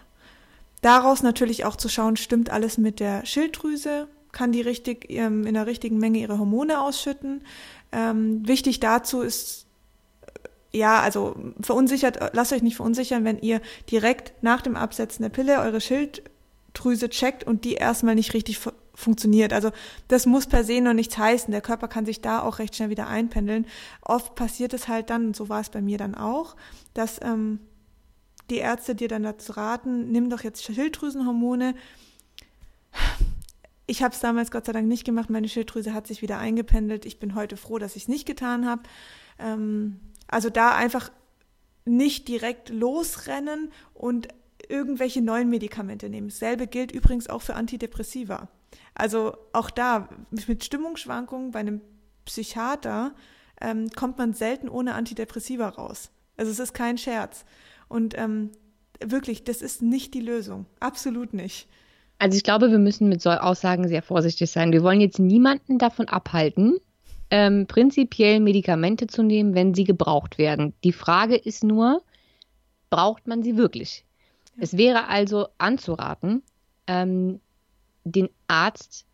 [0.82, 4.08] Daraus natürlich auch zu schauen, stimmt alles mit der Schilddrüse?
[4.32, 7.41] Kann die richtig ähm, in der richtigen Menge ihre Hormone ausschütten?
[7.91, 9.65] Ähm, wichtig dazu ist,
[10.74, 15.30] äh, ja, also verunsichert, lasst euch nicht verunsichern, wenn ihr direkt nach dem Absetzen der
[15.30, 18.60] Pille eure Schilddrüse checkt und die erstmal nicht richtig
[18.95, 19.53] funktioniert.
[19.53, 19.71] Also
[20.08, 21.51] das muss per se noch nichts heißen.
[21.51, 23.65] Der Körper kann sich da auch recht schnell wieder einpendeln.
[24.01, 26.55] Oft passiert es halt dann, und so war es bei mir dann auch,
[26.93, 27.60] dass ähm,
[28.49, 31.75] die Ärzte dir dann dazu raten, nimm doch jetzt Schilddrüsenhormone.
[33.88, 35.29] Ich habe es damals Gott sei Dank nicht gemacht.
[35.29, 37.05] Meine Schilddrüse hat sich wieder eingependelt.
[37.05, 38.84] Ich bin heute froh, dass ich es nicht getan habe.
[39.38, 41.12] Ähm, also da einfach
[41.86, 44.27] nicht direkt losrennen und
[44.67, 46.29] irgendwelche neuen Medikamente nehmen.
[46.29, 48.47] Dasselbe gilt übrigens auch für Antidepressiva.
[48.94, 50.10] Also auch da
[50.48, 51.82] mit Stimmungsschwankungen bei einem
[52.26, 53.14] Psychiater
[53.62, 56.12] ähm, kommt man selten ohne Antidepressiva raus.
[56.38, 57.46] Also es ist kein Scherz.
[57.88, 58.52] Und ähm,
[59.04, 60.66] wirklich, das ist nicht die Lösung.
[60.80, 61.68] Absolut nicht.
[62.18, 64.72] Also ich glaube, wir müssen mit so Aussagen sehr vorsichtig sein.
[64.72, 66.78] Wir wollen jetzt niemanden davon abhalten,
[67.30, 70.74] ähm, prinzipiell Medikamente zu nehmen, wenn sie gebraucht werden.
[70.84, 72.02] Die Frage ist nur,
[72.90, 74.06] braucht man sie wirklich?
[74.56, 74.64] Ja.
[74.64, 76.42] Es wäre also anzuraten,
[76.88, 77.42] ähm,
[78.06, 79.06] den Arzt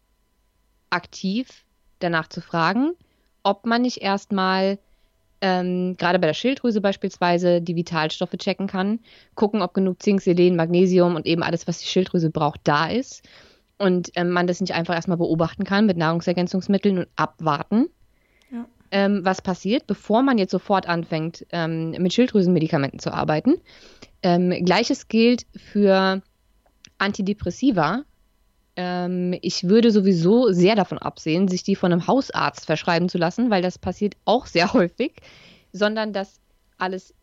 [0.92, 1.66] aktiv
[2.00, 2.92] danach zu fragen,
[3.44, 4.78] ob man nicht erstmal
[5.42, 9.00] ähm, gerade bei der Schilddrüse beispielsweise die Vitalstoffe checken kann,
[9.34, 13.28] gucken, ob genug Zink, Selen, Magnesium und eben alles, was die Schilddrüse braucht, da ist.
[13.80, 17.88] Und ähm, man das nicht einfach erstmal beobachten kann mit Nahrungsergänzungsmitteln und abwarten,
[18.52, 18.68] ja.
[18.92, 23.56] ähm, was passiert, bevor man jetzt sofort anfängt, ähm, mit Schilddrüsenmedikamenten zu arbeiten.
[24.22, 26.22] Ähm, Gleiches gilt für
[27.00, 28.04] Antidepressiva,
[28.76, 33.50] ähm, ich würde sowieso sehr davon absehen, sich die von einem Hausarzt verschreiben zu lassen,
[33.50, 35.14] weil das passiert auch sehr häufig,
[35.74, 36.40] sondern das
[36.78, 37.14] alles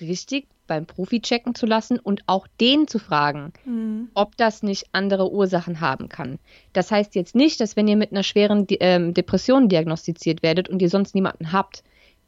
[0.00, 4.08] richtig beim Profi checken zu lassen und auch den zu fragen, mhm.
[4.14, 6.38] ob das nicht andere Ursachen haben kann.
[6.72, 10.80] Das heißt jetzt nicht, dass wenn ihr mit einer schweren ähm, Depression diagnostiziert werdet und
[10.80, 11.84] ihr sonst niemanden habt,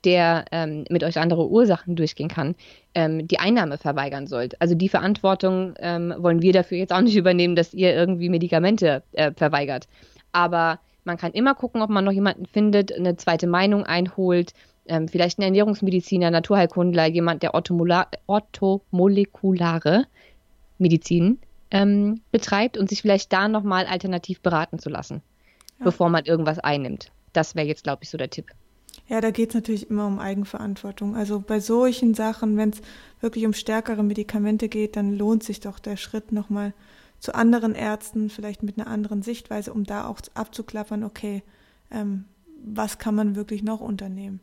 [0.06, 2.54] der ähm, mit euch andere Ursachen durchgehen kann,
[2.94, 4.60] ähm, die Einnahme verweigern sollt.
[4.60, 9.02] Also die Verantwortung ähm, wollen wir dafür jetzt auch nicht übernehmen, dass ihr irgendwie Medikamente
[9.12, 9.88] äh, verweigert.
[10.32, 14.52] Aber man kann immer gucken, ob man noch jemanden findet, eine zweite Meinung einholt,
[14.86, 20.04] ähm, vielleicht ein Ernährungsmediziner, Naturheilkundler, jemand, der orthomolekulare
[20.78, 21.40] Medizin
[21.72, 25.20] ähm, betreibt und sich vielleicht da nochmal alternativ beraten zu lassen,
[25.78, 25.84] ja.
[25.84, 27.10] bevor man irgendwas einnimmt.
[27.32, 28.52] Das wäre jetzt, glaube ich, so der Tipp.
[29.08, 31.14] Ja, da geht es natürlich immer um Eigenverantwortung.
[31.14, 32.80] Also bei solchen Sachen, wenn es
[33.20, 36.74] wirklich um stärkere Medikamente geht, dann lohnt sich doch der Schritt nochmal
[37.20, 41.42] zu anderen Ärzten, vielleicht mit einer anderen Sichtweise, um da auch abzuklappern, okay,
[41.90, 42.24] ähm,
[42.64, 44.40] was kann man wirklich noch unternehmen.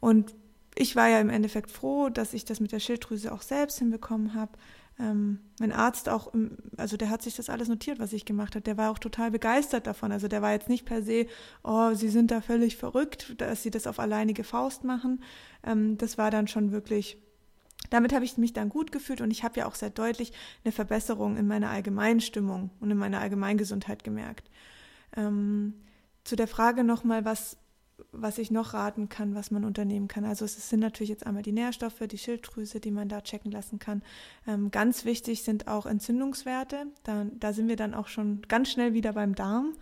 [0.00, 0.34] Und
[0.74, 4.34] ich war ja im Endeffekt froh, dass ich das mit der Schilddrüse auch selbst hinbekommen
[4.34, 4.52] habe
[5.00, 6.32] ähm, mein Arzt auch,
[6.76, 8.62] also der hat sich das alles notiert, was ich gemacht habe.
[8.62, 10.10] Der war auch total begeistert davon.
[10.10, 11.26] Also der war jetzt nicht per se,
[11.62, 15.22] oh, Sie sind da völlig verrückt, dass Sie das auf alleinige Faust machen.
[15.64, 17.16] Ähm, das war dann schon wirklich,
[17.90, 20.32] damit habe ich mich dann gut gefühlt und ich habe ja auch sehr deutlich
[20.64, 24.50] eine Verbesserung in meiner allgemeinen Stimmung und in meiner Allgemeingesundheit gemerkt.
[25.16, 25.74] Ähm,
[26.24, 27.56] zu der Frage nochmal, was
[28.12, 30.24] was ich noch raten kann, was man unternehmen kann.
[30.24, 33.78] Also es sind natürlich jetzt einmal die Nährstoffe, die Schilddrüse, die man da checken lassen
[33.78, 34.02] kann.
[34.46, 36.86] Ähm, ganz wichtig sind auch Entzündungswerte.
[37.02, 39.74] Da, da sind wir dann auch schon ganz schnell wieder beim Darm,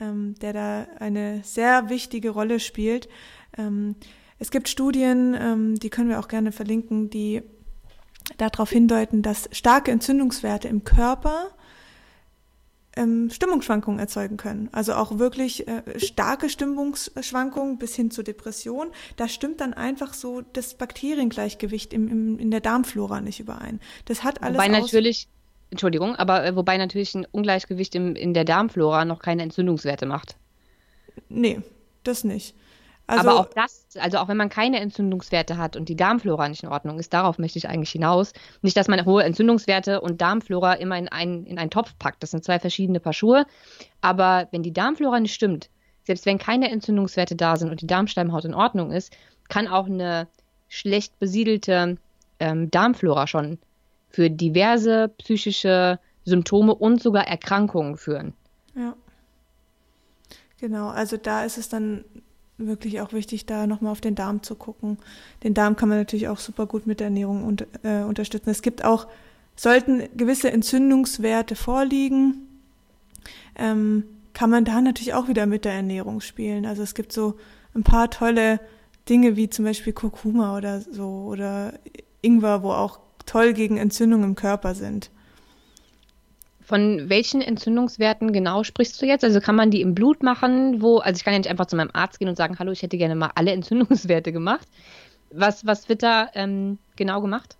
[0.00, 3.08] ähm, der da eine sehr wichtige Rolle spielt.
[3.56, 3.96] Ähm,
[4.38, 7.42] es gibt Studien, ähm, die können wir auch gerne verlinken, die
[8.36, 11.50] darauf hindeuten, dass starke Entzündungswerte im Körper
[12.98, 14.68] ähm, Stimmungsschwankungen erzeugen können.
[14.72, 18.88] Also auch wirklich äh, starke Stimmungsschwankungen bis hin zur Depression.
[19.16, 23.80] Da stimmt dann einfach so das Bakteriengleichgewicht im, im, in der Darmflora nicht überein.
[24.04, 24.56] Das hat alles.
[24.56, 25.28] Wobei natürlich,
[25.70, 30.36] Entschuldigung, aber äh, wobei natürlich ein Ungleichgewicht im, in der Darmflora noch keine Entzündungswerte macht.
[31.28, 31.60] Nee,
[32.02, 32.54] das nicht.
[33.08, 36.62] Also, aber auch das, also auch wenn man keine Entzündungswerte hat und die Darmflora nicht
[36.62, 38.34] in Ordnung ist, darauf möchte ich eigentlich hinaus.
[38.60, 42.22] Nicht, dass man hohe Entzündungswerte und Darmflora immer in einen, in einen Topf packt.
[42.22, 43.46] Das sind zwei verschiedene Paar Schuhe.
[44.02, 45.70] Aber wenn die Darmflora nicht stimmt,
[46.04, 49.10] selbst wenn keine Entzündungswerte da sind und die Darmsteinhaut in Ordnung ist,
[49.48, 50.28] kann auch eine
[50.68, 51.96] schlecht besiedelte
[52.40, 53.58] ähm, Darmflora schon
[54.10, 58.34] für diverse psychische Symptome und sogar Erkrankungen führen.
[58.74, 58.94] Ja.
[60.60, 62.04] Genau, also da ist es dann
[62.58, 64.98] wirklich auch wichtig, da nochmal auf den Darm zu gucken.
[65.42, 68.50] Den Darm kann man natürlich auch super gut mit der Ernährung und, äh, unterstützen.
[68.50, 69.06] Es gibt auch,
[69.56, 72.48] sollten gewisse Entzündungswerte vorliegen,
[73.56, 76.66] ähm, kann man da natürlich auch wieder mit der Ernährung spielen.
[76.66, 77.34] Also es gibt so
[77.74, 78.60] ein paar tolle
[79.08, 81.74] Dinge wie zum Beispiel Kurkuma oder so oder
[82.22, 85.10] Ingwer, wo auch toll gegen Entzündungen im Körper sind.
[86.68, 89.24] Von welchen Entzündungswerten genau sprichst du jetzt?
[89.24, 90.82] Also kann man die im Blut machen?
[90.82, 92.82] Wo, also ich kann ja nicht einfach zu meinem Arzt gehen und sagen, hallo, ich
[92.82, 94.68] hätte gerne mal alle Entzündungswerte gemacht.
[95.32, 97.56] Was, was wird da ähm, genau gemacht?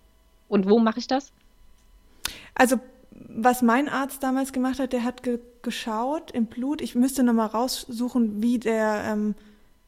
[0.47, 1.31] Und wo mache ich das?
[2.53, 2.79] Also
[3.11, 6.79] was mein Arzt damals gemacht hat, der hat ge geschaut im Blut.
[6.79, 9.33] Ich müsste nochmal raussuchen, wie der, ähm,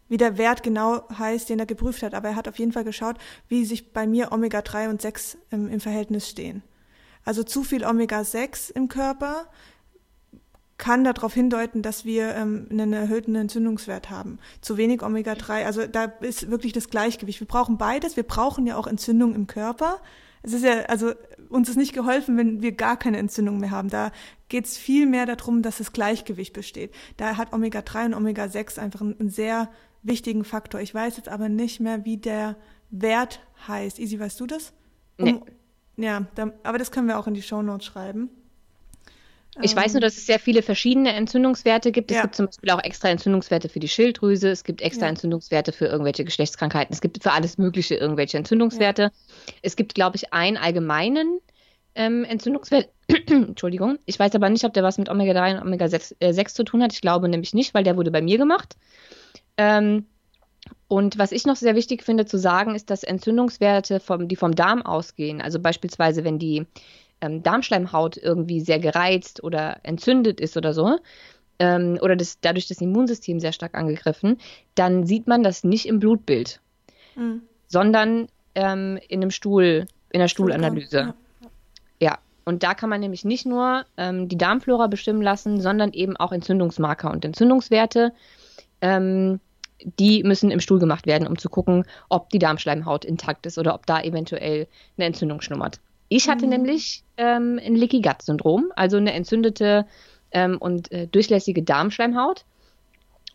[0.10, 2.16] wie der Wert genau heißt, den er geprüft hat.
[2.16, 3.18] Aber er hat auf jeden Fall geschaut,
[3.50, 6.64] wie sich bei mir Omega-3 und 6 ähm, im Verhältnis stehen.
[7.26, 9.48] Also zu viel Omega-6 im Körper
[10.82, 14.40] kann darauf hindeuten, dass wir ähm, einen erhöhten Entzündungswert haben.
[14.62, 17.40] Zu wenig Omega-3, also da ist wirklich das Gleichgewicht.
[17.40, 18.16] Wir brauchen beides.
[18.16, 20.02] Wir brauchen ja auch Entzündung im Körper.
[20.42, 21.14] Es ist ja, also
[21.50, 23.90] uns ist nicht geholfen, wenn wir gar keine Entzündung mehr haben.
[23.90, 24.12] Da
[24.50, 26.92] geht es viel mehr darum, dass das Gleichgewicht besteht.
[27.18, 29.70] Da hat Omega-3 und Omega-6 einfach einen, einen, sehr
[30.02, 30.82] wichtigen Faktor.
[30.82, 32.56] Ich weiß jetzt aber nicht mehr, wie der
[32.90, 34.00] Wert heißt.
[34.00, 34.74] Easy, weißt du das?
[35.18, 35.42] Um, nee.
[35.98, 38.30] Ja, da, aber das können wir auch in die Show Notes schreiben.
[39.60, 42.10] Ich weiß nur, dass es sehr viele verschiedene Entzündungswerte gibt.
[42.10, 42.24] Es ja.
[42.24, 44.50] gibt zum Beispiel auch extra Entzündungswerte für die Schilddrüse.
[44.50, 45.10] Es gibt extra ja.
[45.10, 46.94] Entzündungswerte für irgendwelche Geschlechtskrankheiten.
[46.94, 49.02] Es gibt für alles Mögliche irgendwelche Entzündungswerte.
[49.04, 49.12] Ja.
[49.62, 51.42] Es gibt, glaube ich, einen allgemeinen
[51.96, 52.90] ähm, Entzündungswert.
[53.28, 54.00] Entschuldigung.
[54.06, 56.94] Ich weiß aber nicht, ob der was mit Omega-3 und Omega-6 äh, zu tun hat.
[56.94, 58.78] Ich glaube nämlich nicht, weil der wurde bei mir gemacht.
[59.58, 60.06] Ähm,
[60.92, 64.54] und was ich noch sehr wichtig finde zu sagen, ist, dass Entzündungswerte, vom, die vom
[64.54, 66.66] Darm ausgehen, also beispielsweise wenn die
[67.22, 70.98] ähm, Darmschleimhaut irgendwie sehr gereizt oder entzündet ist oder so,
[71.60, 74.38] ähm, oder das, dadurch das Immunsystem sehr stark angegriffen,
[74.76, 76.60] dann sieht man das nicht im Blutbild,
[77.16, 77.44] mhm.
[77.70, 81.14] sondern ähm, in einem Stuhl, in der Stuhlanalyse.
[81.40, 81.50] Ja.
[82.02, 82.18] ja.
[82.44, 86.34] Und da kann man nämlich nicht nur ähm, die Darmflora bestimmen lassen, sondern eben auch
[86.34, 88.12] Entzündungsmarker und Entzündungswerte.
[88.82, 89.40] Ähm,
[90.00, 93.74] die müssen im Stuhl gemacht werden, um zu gucken, ob die Darmschleimhaut intakt ist oder
[93.76, 94.68] ob da eventuell
[94.98, 95.80] eine Entzündung schlummert.
[96.10, 96.52] Ich hatte mhm.
[96.52, 99.86] nämlich ähm, ein Leaky Gut Syndrom, also eine entzündete
[100.32, 102.44] ähm, und äh, durchlässige Darmschleimhaut.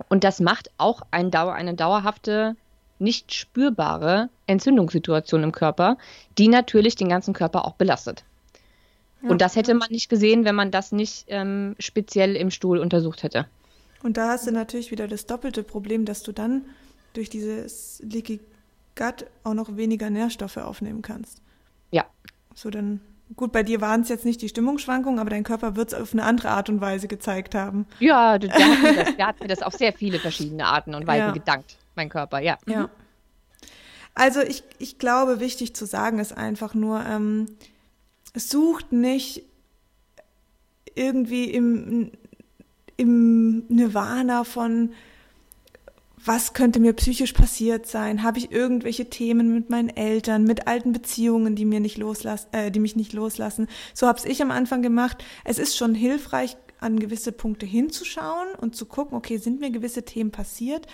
[0.08, 2.54] Und das macht auch ein Dauer, eine dauerhafte,
[2.98, 5.96] nicht spürbare Entzündungssituation im Körper,
[6.38, 8.24] die natürlich den ganzen Körper auch belastet.
[9.22, 9.30] Ja.
[9.30, 13.22] Und das hätte man nicht gesehen, wenn man das nicht ähm, speziell im Stuhl untersucht
[13.22, 13.46] hätte.
[14.02, 16.66] Und da hast du natürlich wieder das doppelte Problem, dass du dann
[17.12, 18.40] durch dieses Leaky
[18.96, 21.42] Gut auch noch weniger Nährstoffe aufnehmen kannst.
[21.90, 22.06] Ja,
[22.54, 23.00] so dann,
[23.36, 26.14] gut, bei dir waren es jetzt nicht die Stimmungsschwankungen, aber dein Körper wird es auf
[26.14, 27.86] eine andere Art und Weise gezeigt haben.
[28.00, 31.06] Ja, der, hat, mir das, der hat mir das auf sehr viele verschiedene Arten und
[31.06, 31.32] Weisen ja.
[31.32, 32.56] gedankt, mein Körper, ja.
[32.66, 32.84] Ja.
[32.84, 32.88] Mhm.
[34.14, 37.48] Also ich, ich glaube, wichtig zu sagen ist einfach nur, ähm,
[38.34, 39.42] sucht nicht
[40.94, 42.12] irgendwie im,
[42.96, 44.90] im Nirvana von
[46.24, 48.24] was könnte mir psychisch passiert sein?
[48.24, 52.70] Habe ich irgendwelche Themen mit meinen Eltern, mit alten Beziehungen, die mir nicht loslassen, äh,
[52.72, 53.68] die mich nicht loslassen?
[53.94, 55.22] So habe ich am Anfang gemacht.
[55.44, 60.04] Es ist schon hilfreich, an gewisse Punkte hinzuschauen und zu gucken, okay, sind mir gewisse
[60.04, 60.86] Themen passiert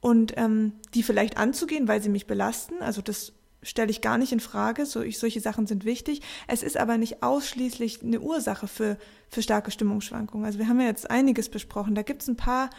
[0.00, 2.80] und ähm, die vielleicht anzugehen, weil sie mich belasten.
[2.80, 4.86] Also das stelle ich gar nicht in Frage.
[4.86, 6.22] So, ich, solche Sachen sind wichtig.
[6.46, 10.46] Es ist aber nicht ausschließlich eine Ursache für, für starke Stimmungsschwankungen.
[10.46, 11.94] Also wir haben ja jetzt einiges besprochen.
[11.94, 12.70] Da gibt es ein paar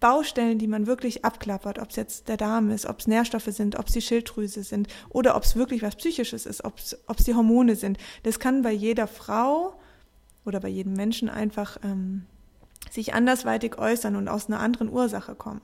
[0.00, 3.76] Baustellen, die man wirklich abklappert, ob es jetzt der Darm ist, ob es Nährstoffe sind,
[3.76, 7.34] ob es die Schilddrüse sind oder ob es wirklich was Psychisches ist, ob es die
[7.34, 7.98] Hormone sind.
[8.22, 9.78] Das kann bei jeder Frau
[10.44, 12.26] oder bei jedem Menschen einfach ähm,
[12.90, 15.60] sich andersweitig äußern und aus einer anderen Ursache kommen.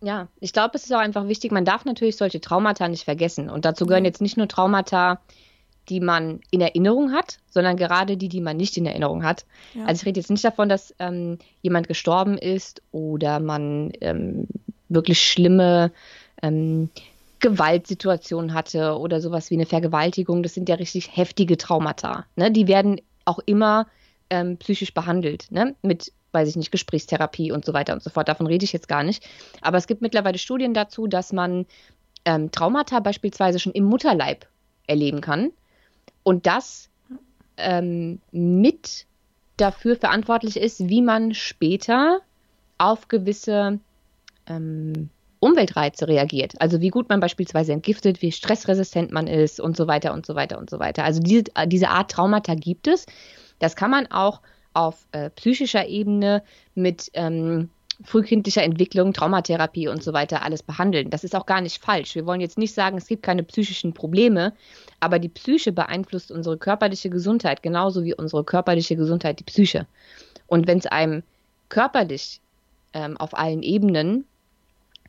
[0.00, 3.48] Ja, ich glaube, es ist auch einfach wichtig, man darf natürlich solche Traumata nicht vergessen.
[3.48, 5.20] Und dazu gehören jetzt nicht nur Traumata,
[5.88, 9.46] die man in Erinnerung hat, sondern gerade die, die man nicht in Erinnerung hat.
[9.74, 9.84] Ja.
[9.84, 14.48] Also ich rede jetzt nicht davon, dass ähm, jemand gestorben ist oder man ähm,
[14.88, 15.92] wirklich schlimme
[16.42, 16.90] ähm,
[17.40, 20.42] Gewaltsituationen hatte oder sowas wie eine Vergewaltigung.
[20.42, 22.24] Das sind ja richtig heftige Traumata.
[22.34, 22.50] Ne?
[22.50, 23.86] Die werden auch immer
[24.30, 25.74] ähm, psychisch behandelt, ne?
[25.82, 28.28] mit, weiß ich nicht, Gesprächstherapie und so weiter und so fort.
[28.28, 29.26] Davon rede ich jetzt gar nicht.
[29.60, 31.66] Aber es gibt mittlerweile Studien dazu, dass man
[32.24, 34.46] ähm, Traumata beispielsweise schon im Mutterleib
[34.86, 35.52] erleben kann
[36.22, 36.90] und das
[37.56, 39.06] ähm, mit
[39.56, 42.20] dafür verantwortlich ist, wie man später
[42.78, 43.78] auf gewisse
[44.46, 45.08] ähm,
[45.38, 46.54] Umweltreize reagiert.
[46.60, 50.34] Also wie gut man beispielsweise entgiftet, wie stressresistent man ist und so weiter und so
[50.34, 51.04] weiter und so weiter.
[51.04, 53.06] Also diese, diese Art Traumata gibt es.
[53.58, 54.42] Das kann man auch
[54.76, 56.42] auf äh, psychischer Ebene
[56.74, 57.70] mit ähm,
[58.04, 61.08] frühkindlicher Entwicklung, Traumatherapie und so weiter alles behandeln.
[61.08, 62.14] Das ist auch gar nicht falsch.
[62.14, 64.52] Wir wollen jetzt nicht sagen, es gibt keine psychischen Probleme,
[65.00, 69.86] aber die Psyche beeinflusst unsere körperliche Gesundheit genauso wie unsere körperliche Gesundheit die Psyche.
[70.46, 71.22] Und wenn es einem
[71.70, 72.40] körperlich
[72.92, 74.26] ähm, auf allen Ebenen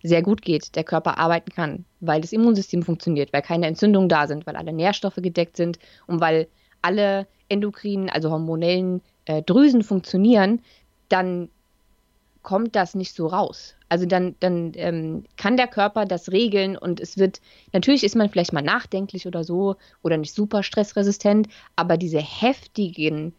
[0.01, 4.28] sehr gut geht, der Körper arbeiten kann, weil das Immunsystem funktioniert, weil keine Entzündungen da
[4.28, 6.47] sind, weil alle Nährstoffe gedeckt sind und weil
[6.82, 10.61] alle endokrinen, also hormonellen äh, Drüsen funktionieren,
[11.09, 11.49] dann
[12.43, 13.75] kommt das nicht so raus.
[13.89, 17.41] Also dann, dann ähm, kann der Körper das regeln und es wird,
[17.73, 23.34] natürlich ist man vielleicht mal nachdenklich oder so oder nicht super stressresistent, aber diese heftigen,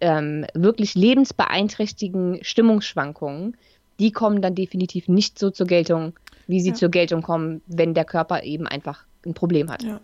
[0.00, 3.56] ähm, wirklich lebensbeeinträchtigen Stimmungsschwankungen,
[3.98, 6.12] die kommen dann definitiv nicht so zur Geltung,
[6.46, 6.74] wie sie ja.
[6.74, 9.82] zur Geltung kommen, wenn der Körper eben einfach ein Problem hat.
[9.82, 10.00] Ja.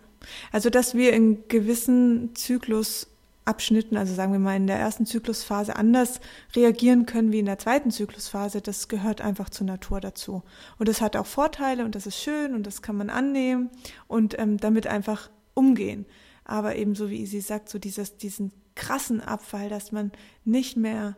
[0.51, 3.07] Also, dass wir in gewissen Zyklus
[3.45, 6.19] Abschnitten, also sagen wir mal in der ersten Zyklusphase anders
[6.55, 10.41] reagieren können wie in der zweiten Zyklusphase, das gehört einfach zur Natur dazu.
[10.79, 13.69] Und das hat auch Vorteile und das ist schön und das kann man annehmen
[14.07, 16.07] und ähm, damit einfach umgehen.
[16.43, 20.11] Aber eben so wie sie sagt, so dieses, diesen krassen Abfall, dass man
[20.43, 21.15] nicht mehr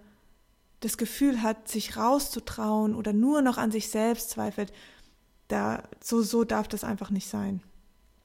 [0.81, 4.71] das Gefühl hat, sich rauszutrauen oder nur noch an sich selbst zweifelt,
[5.47, 7.61] da, so, so darf das einfach nicht sein.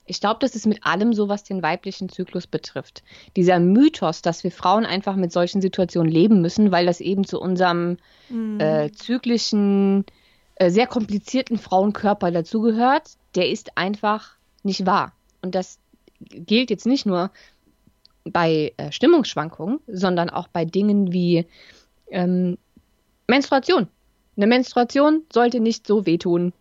[0.05, 3.03] Ich glaube, das ist mit allem so, was den weiblichen Zyklus betrifft.
[3.37, 7.41] Dieser Mythos, dass wir Frauen einfach mit solchen Situationen leben müssen, weil das eben zu
[7.41, 7.99] unserem
[8.29, 8.59] mhm.
[8.61, 10.05] äh, zyklischen,
[10.57, 14.31] äh, sehr komplizierten Frauenkörper dazugehört, der ist einfach
[14.65, 15.13] nicht wahr.
[15.41, 15.79] Und das
[16.21, 17.31] gilt jetzt nicht nur
[18.25, 21.47] bei äh, Stimmungsschwankungen, sondern auch bei Dingen wie
[22.11, 22.59] ähm,
[23.27, 23.89] Menstruation.
[24.37, 26.53] Eine Menstruation sollte nicht so wehtun,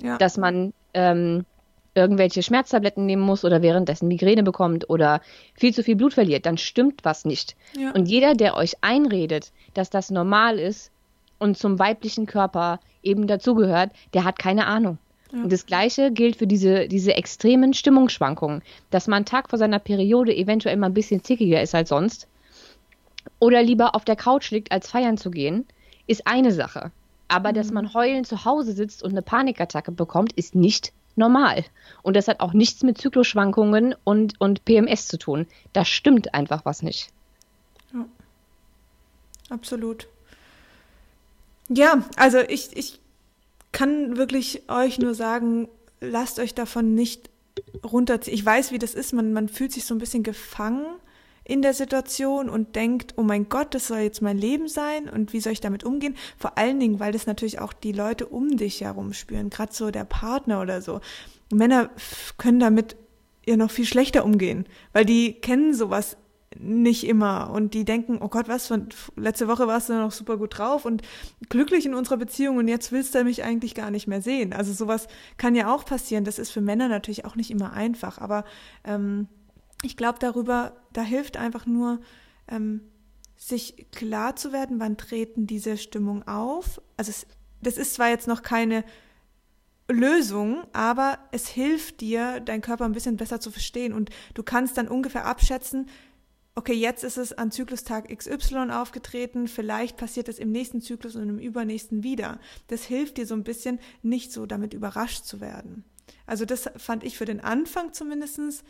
[0.00, 0.18] ja.
[0.18, 1.44] dass man ähm,
[1.94, 5.20] irgendwelche Schmerztabletten nehmen muss oder währenddessen Migräne bekommt oder
[5.54, 7.56] viel zu viel Blut verliert, dann stimmt was nicht.
[7.76, 7.92] Ja.
[7.92, 10.90] Und jeder, der euch einredet, dass das normal ist
[11.38, 14.98] und zum weiblichen Körper eben dazugehört, der hat keine Ahnung.
[15.32, 15.42] Ja.
[15.42, 20.34] Und das Gleiche gilt für diese, diese extremen Stimmungsschwankungen, dass man Tag vor seiner Periode
[20.34, 22.28] eventuell mal ein bisschen zickiger ist als sonst
[23.38, 25.66] oder lieber auf der Couch liegt, als feiern zu gehen,
[26.06, 26.90] ist eine Sache.
[27.28, 27.54] Aber mhm.
[27.54, 31.64] dass man heulend zu Hause sitzt und eine Panikattacke bekommt, ist nicht normal.
[32.02, 35.46] Und das hat auch nichts mit Zykloschwankungen und, und PMS zu tun.
[35.72, 37.10] Da stimmt einfach was nicht.
[37.92, 38.06] Ja.
[39.50, 40.08] Absolut.
[41.68, 43.00] Ja, also ich, ich
[43.72, 45.68] kann wirklich euch nur sagen,
[46.00, 47.30] lasst euch davon nicht
[47.84, 48.34] runterziehen.
[48.34, 49.12] Ich weiß, wie das ist.
[49.12, 50.86] Man, man fühlt sich so ein bisschen gefangen
[51.44, 55.32] in der Situation und denkt, oh mein Gott, das soll jetzt mein Leben sein und
[55.32, 56.16] wie soll ich damit umgehen?
[56.38, 59.90] Vor allen Dingen, weil das natürlich auch die Leute um dich herum spüren, gerade so
[59.90, 61.00] der Partner oder so.
[61.52, 61.90] Männer
[62.38, 62.96] können damit
[63.46, 66.16] ja noch viel schlechter umgehen, weil die kennen sowas
[66.58, 70.36] nicht immer und die denken, oh Gott, was, von letzte Woche warst du noch super
[70.36, 71.02] gut drauf und
[71.48, 74.52] glücklich in unserer Beziehung und jetzt willst du mich eigentlich gar nicht mehr sehen.
[74.52, 76.24] Also sowas kann ja auch passieren.
[76.24, 78.44] Das ist für Männer natürlich auch nicht immer einfach, aber
[78.84, 79.28] ähm,
[79.82, 82.00] ich glaube darüber, da hilft einfach nur,
[82.48, 82.82] ähm,
[83.36, 86.80] sich klar zu werden, wann treten diese Stimmung auf.
[86.96, 87.26] Also es,
[87.60, 88.84] das ist zwar jetzt noch keine
[89.88, 94.78] Lösung, aber es hilft dir, deinen Körper ein bisschen besser zu verstehen und du kannst
[94.78, 95.88] dann ungefähr abschätzen,
[96.54, 101.28] okay, jetzt ist es an Zyklustag XY aufgetreten, vielleicht passiert es im nächsten Zyklus und
[101.28, 102.38] im übernächsten wieder.
[102.68, 105.84] Das hilft dir so ein bisschen, nicht so damit überrascht zu werden.
[106.26, 108.64] Also das fand ich für den Anfang zumindestens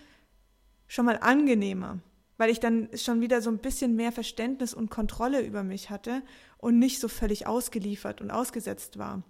[0.92, 2.00] schon mal angenehmer,
[2.36, 6.20] weil ich dann schon wieder so ein bisschen mehr Verständnis und Kontrolle über mich hatte
[6.58, 9.22] und nicht so völlig ausgeliefert und ausgesetzt war.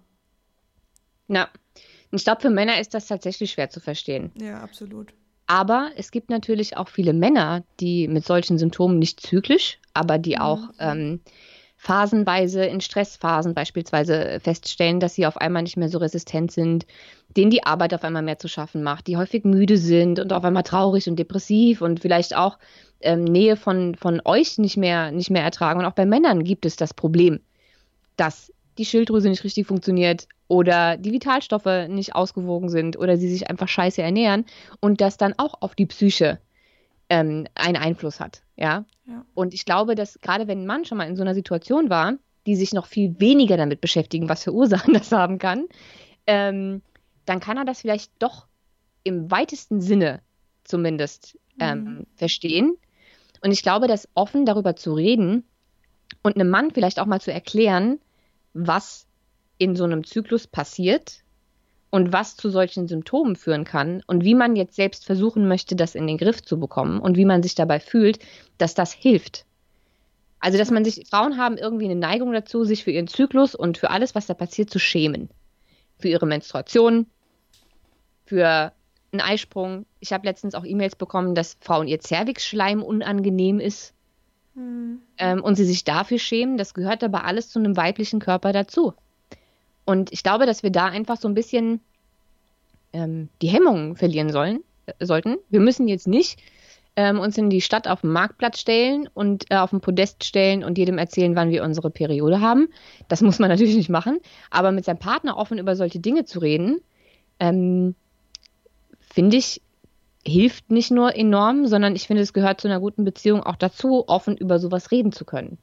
[1.29, 1.47] Ja,
[2.11, 4.33] ich glaube, für Männer ist das tatsächlich schwer zu verstehen.
[4.35, 5.13] Ja, absolut.
[5.47, 10.35] Aber es gibt natürlich auch viele Männer, die mit solchen Symptomen nicht zyklisch, aber die
[10.35, 10.41] mhm.
[10.41, 11.21] auch ähm,
[11.83, 16.85] phasenweise in Stressphasen beispielsweise feststellen, dass sie auf einmal nicht mehr so resistent sind,
[17.35, 20.45] denen die Arbeit auf einmal mehr zu schaffen macht, die häufig müde sind und auf
[20.45, 22.57] einmal traurig und depressiv und vielleicht auch
[23.01, 25.81] ähm, Nähe von, von euch nicht mehr, nicht mehr ertragen.
[25.81, 27.41] Und auch bei Männern gibt es das Problem,
[28.15, 33.49] dass die Schilddrüse nicht richtig funktioniert oder die Vitalstoffe nicht ausgewogen sind oder sie sich
[33.49, 34.45] einfach scheiße ernähren
[34.79, 36.39] und das dann auch auf die Psyche
[37.13, 38.41] ähm, einen Einfluss hat.
[38.55, 38.85] Ja?
[39.05, 39.23] ja.
[39.35, 42.15] Und ich glaube, dass gerade wenn ein Mann schon mal in so einer Situation war,
[42.47, 45.67] die sich noch viel weniger damit beschäftigen, was für Ursachen das haben kann,
[46.25, 46.81] ähm,
[47.25, 48.47] dann kann er das vielleicht doch
[49.03, 50.21] im weitesten Sinne
[50.63, 52.05] zumindest ähm, mhm.
[52.15, 52.77] verstehen.
[53.41, 55.43] Und ich glaube, dass offen darüber zu reden
[56.23, 57.99] und einem Mann vielleicht auch mal zu erklären,
[58.53, 59.05] was
[59.59, 61.22] in so einem Zyklus passiert
[61.93, 65.93] und was zu solchen Symptomen führen kann und wie man jetzt selbst versuchen möchte, das
[65.93, 68.17] in den Griff zu bekommen und wie man sich dabei fühlt,
[68.57, 69.45] dass das hilft.
[70.39, 73.77] Also, dass man sich, Frauen haben irgendwie eine Neigung dazu, sich für ihren Zyklus und
[73.77, 75.29] für alles, was da passiert, zu schämen.
[75.99, 77.05] Für ihre Menstruation,
[78.25, 78.73] für
[79.11, 79.85] einen Eisprung.
[79.99, 83.93] Ich habe letztens auch E-Mails bekommen, dass Frauen ihr Zervixschleim unangenehm ist
[84.55, 84.99] hm.
[85.19, 86.57] ähm, und sie sich dafür schämen.
[86.57, 88.95] Das gehört aber alles zu einem weiblichen Körper dazu.
[89.85, 91.81] Und ich glaube, dass wir da einfach so ein bisschen
[92.93, 95.37] ähm, die Hemmungen verlieren sollen, äh, sollten.
[95.49, 96.39] Wir müssen jetzt nicht
[96.95, 100.63] ähm, uns in die Stadt auf den Marktplatz stellen und äh, auf den Podest stellen
[100.63, 102.69] und jedem erzählen, wann wir unsere Periode haben.
[103.07, 104.19] Das muss man natürlich nicht machen.
[104.51, 106.81] Aber mit seinem Partner offen über solche Dinge zu reden,
[107.39, 107.95] ähm,
[108.99, 109.61] finde ich,
[110.25, 114.07] hilft nicht nur enorm, sondern ich finde, es gehört zu einer guten Beziehung auch dazu,
[114.07, 115.57] offen über sowas reden zu können.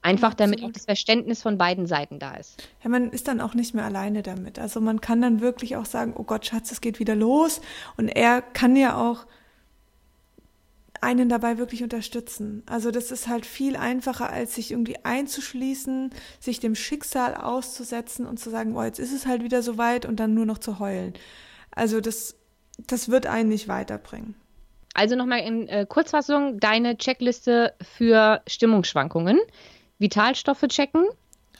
[0.00, 2.62] Einfach damit auch das Verständnis von beiden Seiten da ist.
[2.82, 4.58] Ja, man ist dann auch nicht mehr alleine damit.
[4.58, 7.60] Also man kann dann wirklich auch sagen, oh Gott, Schatz, es geht wieder los.
[7.96, 9.26] Und er kann ja auch
[11.00, 12.62] einen dabei wirklich unterstützen.
[12.66, 18.38] Also das ist halt viel einfacher, als sich irgendwie einzuschließen, sich dem Schicksal auszusetzen und
[18.38, 20.78] zu sagen, oh, jetzt ist es halt wieder so weit und dann nur noch zu
[20.78, 21.14] heulen.
[21.70, 22.36] Also das,
[22.86, 24.34] das wird einen nicht weiterbringen.
[24.94, 29.38] Also nochmal in äh, Kurzfassung, deine Checkliste für Stimmungsschwankungen.
[29.98, 31.04] Vitalstoffe checken.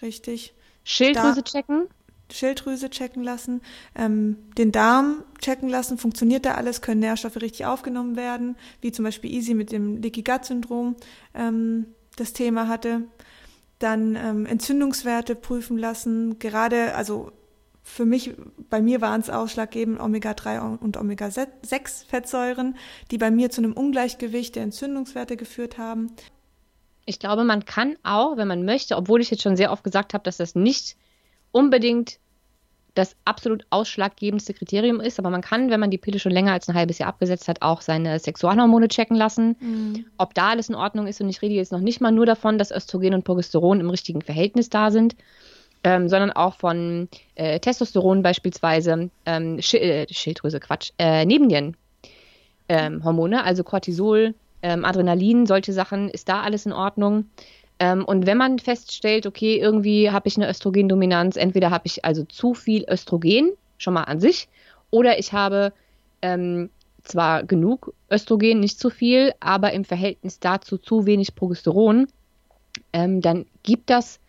[0.03, 0.55] Richtig.
[0.85, 1.89] Schilddrüse da checken.
[2.31, 3.63] Schilddrüse checken lassen,
[3.95, 9.05] ähm, den Darm checken lassen, funktioniert da alles, können Nährstoffe richtig aufgenommen werden, wie zum
[9.05, 10.97] Beispiel Easy mit dem Leaky Gut Syndrom
[11.35, 11.87] ähm,
[12.17, 13.03] das Thema hatte.
[13.79, 17.33] Dann ähm, Entzündungswerte prüfen lassen, gerade, also
[17.83, 18.35] für mich,
[18.69, 22.77] bei mir waren es ausschlaggebend Omega-3 und Omega-6 Fettsäuren,
[23.11, 26.13] die bei mir zu einem Ungleichgewicht der Entzündungswerte geführt haben.
[27.09, 30.13] Ich glaube, man kann auch, wenn man möchte, obwohl ich jetzt schon sehr oft gesagt
[30.13, 30.95] habe, dass das nicht
[31.53, 32.19] unbedingt
[32.93, 36.69] das absolut ausschlaggebendste Kriterium ist, aber man kann, wenn man die Pille schon länger als
[36.69, 40.05] ein halbes Jahr abgesetzt hat, auch seine Sexualhormone checken lassen, mhm.
[40.19, 41.23] ob da alles in Ordnung ist.
[41.23, 44.21] Und ich rede jetzt noch nicht mal nur davon, dass Östrogen und Progesteron im richtigen
[44.21, 45.17] Verhältnis da sind,
[45.85, 53.43] ähm, sondern auch von äh, Testosteron beispielsweise, ähm, Sch äh, Schilddrüse, Quatsch, äh, Nebennierenhormone, ähm,
[53.43, 57.27] also Cortisol, ähm, Adrenalin, solche Sachen, ist da alles in Ordnung.
[57.79, 62.25] Ähm, und wenn man feststellt, okay, irgendwie habe ich eine Östrogendominanz, entweder habe ich also
[62.25, 64.49] zu viel Östrogen, schon mal an sich,
[64.91, 65.73] oder ich habe
[66.23, 66.71] ähm,
[67.03, 72.09] zwar genug Östrogen, nicht zu viel, aber im Verhältnis dazu zu wenig Progesteron,
[72.93, 74.21] ähm, dann gibt das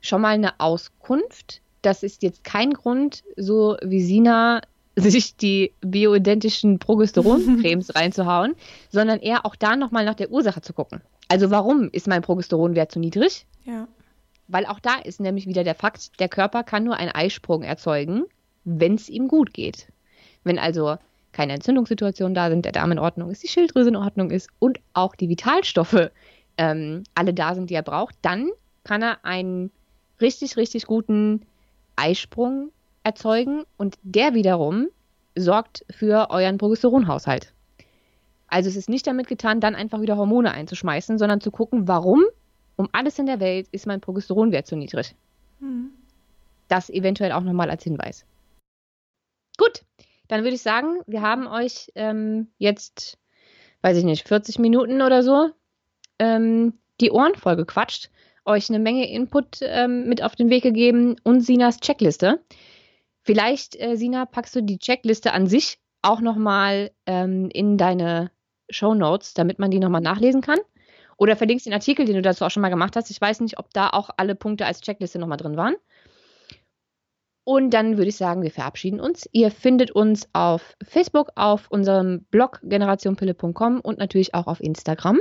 [0.00, 1.60] schon mal eine Auskunft.
[1.82, 4.60] Das ist jetzt kein Grund, so wie Sina
[4.96, 8.54] sich die bioidentischen Progesteroncremes reinzuhauen,
[8.90, 11.00] sondern eher auch da nochmal nach der Ursache zu gucken.
[11.28, 13.46] Also warum ist mein Progesteronwert zu niedrig?
[13.64, 13.88] Ja.
[14.48, 18.24] Weil auch da ist nämlich wieder der Fakt, der Körper kann nur einen Eisprung erzeugen,
[18.64, 19.86] wenn es ihm gut geht.
[20.44, 20.96] Wenn also
[21.32, 24.78] keine Entzündungssituationen da sind, der Darm in Ordnung ist, die Schilddrüse in Ordnung ist und
[24.92, 26.10] auch die Vitalstoffe
[26.58, 28.50] ähm, alle da sind, die er braucht, dann
[28.84, 29.70] kann er einen
[30.20, 31.46] richtig, richtig guten
[31.96, 32.70] Eisprung
[33.02, 34.88] erzeugen und der wiederum
[35.36, 37.52] sorgt für euren Progesteronhaushalt.
[38.46, 42.22] Also es ist nicht damit getan, dann einfach wieder Hormone einzuschmeißen, sondern zu gucken, warum
[42.76, 45.14] um alles in der Welt ist mein Progesteronwert so niedrig.
[45.60, 45.90] Mhm.
[46.68, 48.24] Das eventuell auch nochmal als Hinweis.
[49.58, 49.82] Gut,
[50.28, 53.18] dann würde ich sagen, wir haben euch ähm, jetzt,
[53.82, 55.50] weiß ich nicht, 40 Minuten oder so
[56.18, 58.10] ähm, die Ohren voll gequatscht,
[58.44, 62.40] euch eine Menge Input ähm, mit auf den Weg gegeben und Sinas Checkliste.
[63.22, 68.30] Vielleicht, äh, Sina, packst du die Checkliste an sich auch nochmal ähm, in deine
[68.68, 70.58] Show Notes, damit man die nochmal nachlesen kann.
[71.16, 73.10] Oder verlinkst den Artikel, den du dazu auch schon mal gemacht hast.
[73.10, 75.76] Ich weiß nicht, ob da auch alle Punkte als Checkliste nochmal drin waren.
[77.44, 79.28] Und dann würde ich sagen, wir verabschieden uns.
[79.32, 85.18] Ihr findet uns auf Facebook, auf unserem Blog generationpille.com und natürlich auch auf Instagram.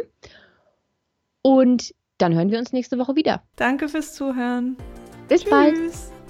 [1.41, 3.41] Und dann hören wir uns nächste Woche wieder.
[3.55, 4.77] Danke fürs Zuhören.
[5.27, 5.49] Bis Tschüss.
[5.49, 6.20] bald.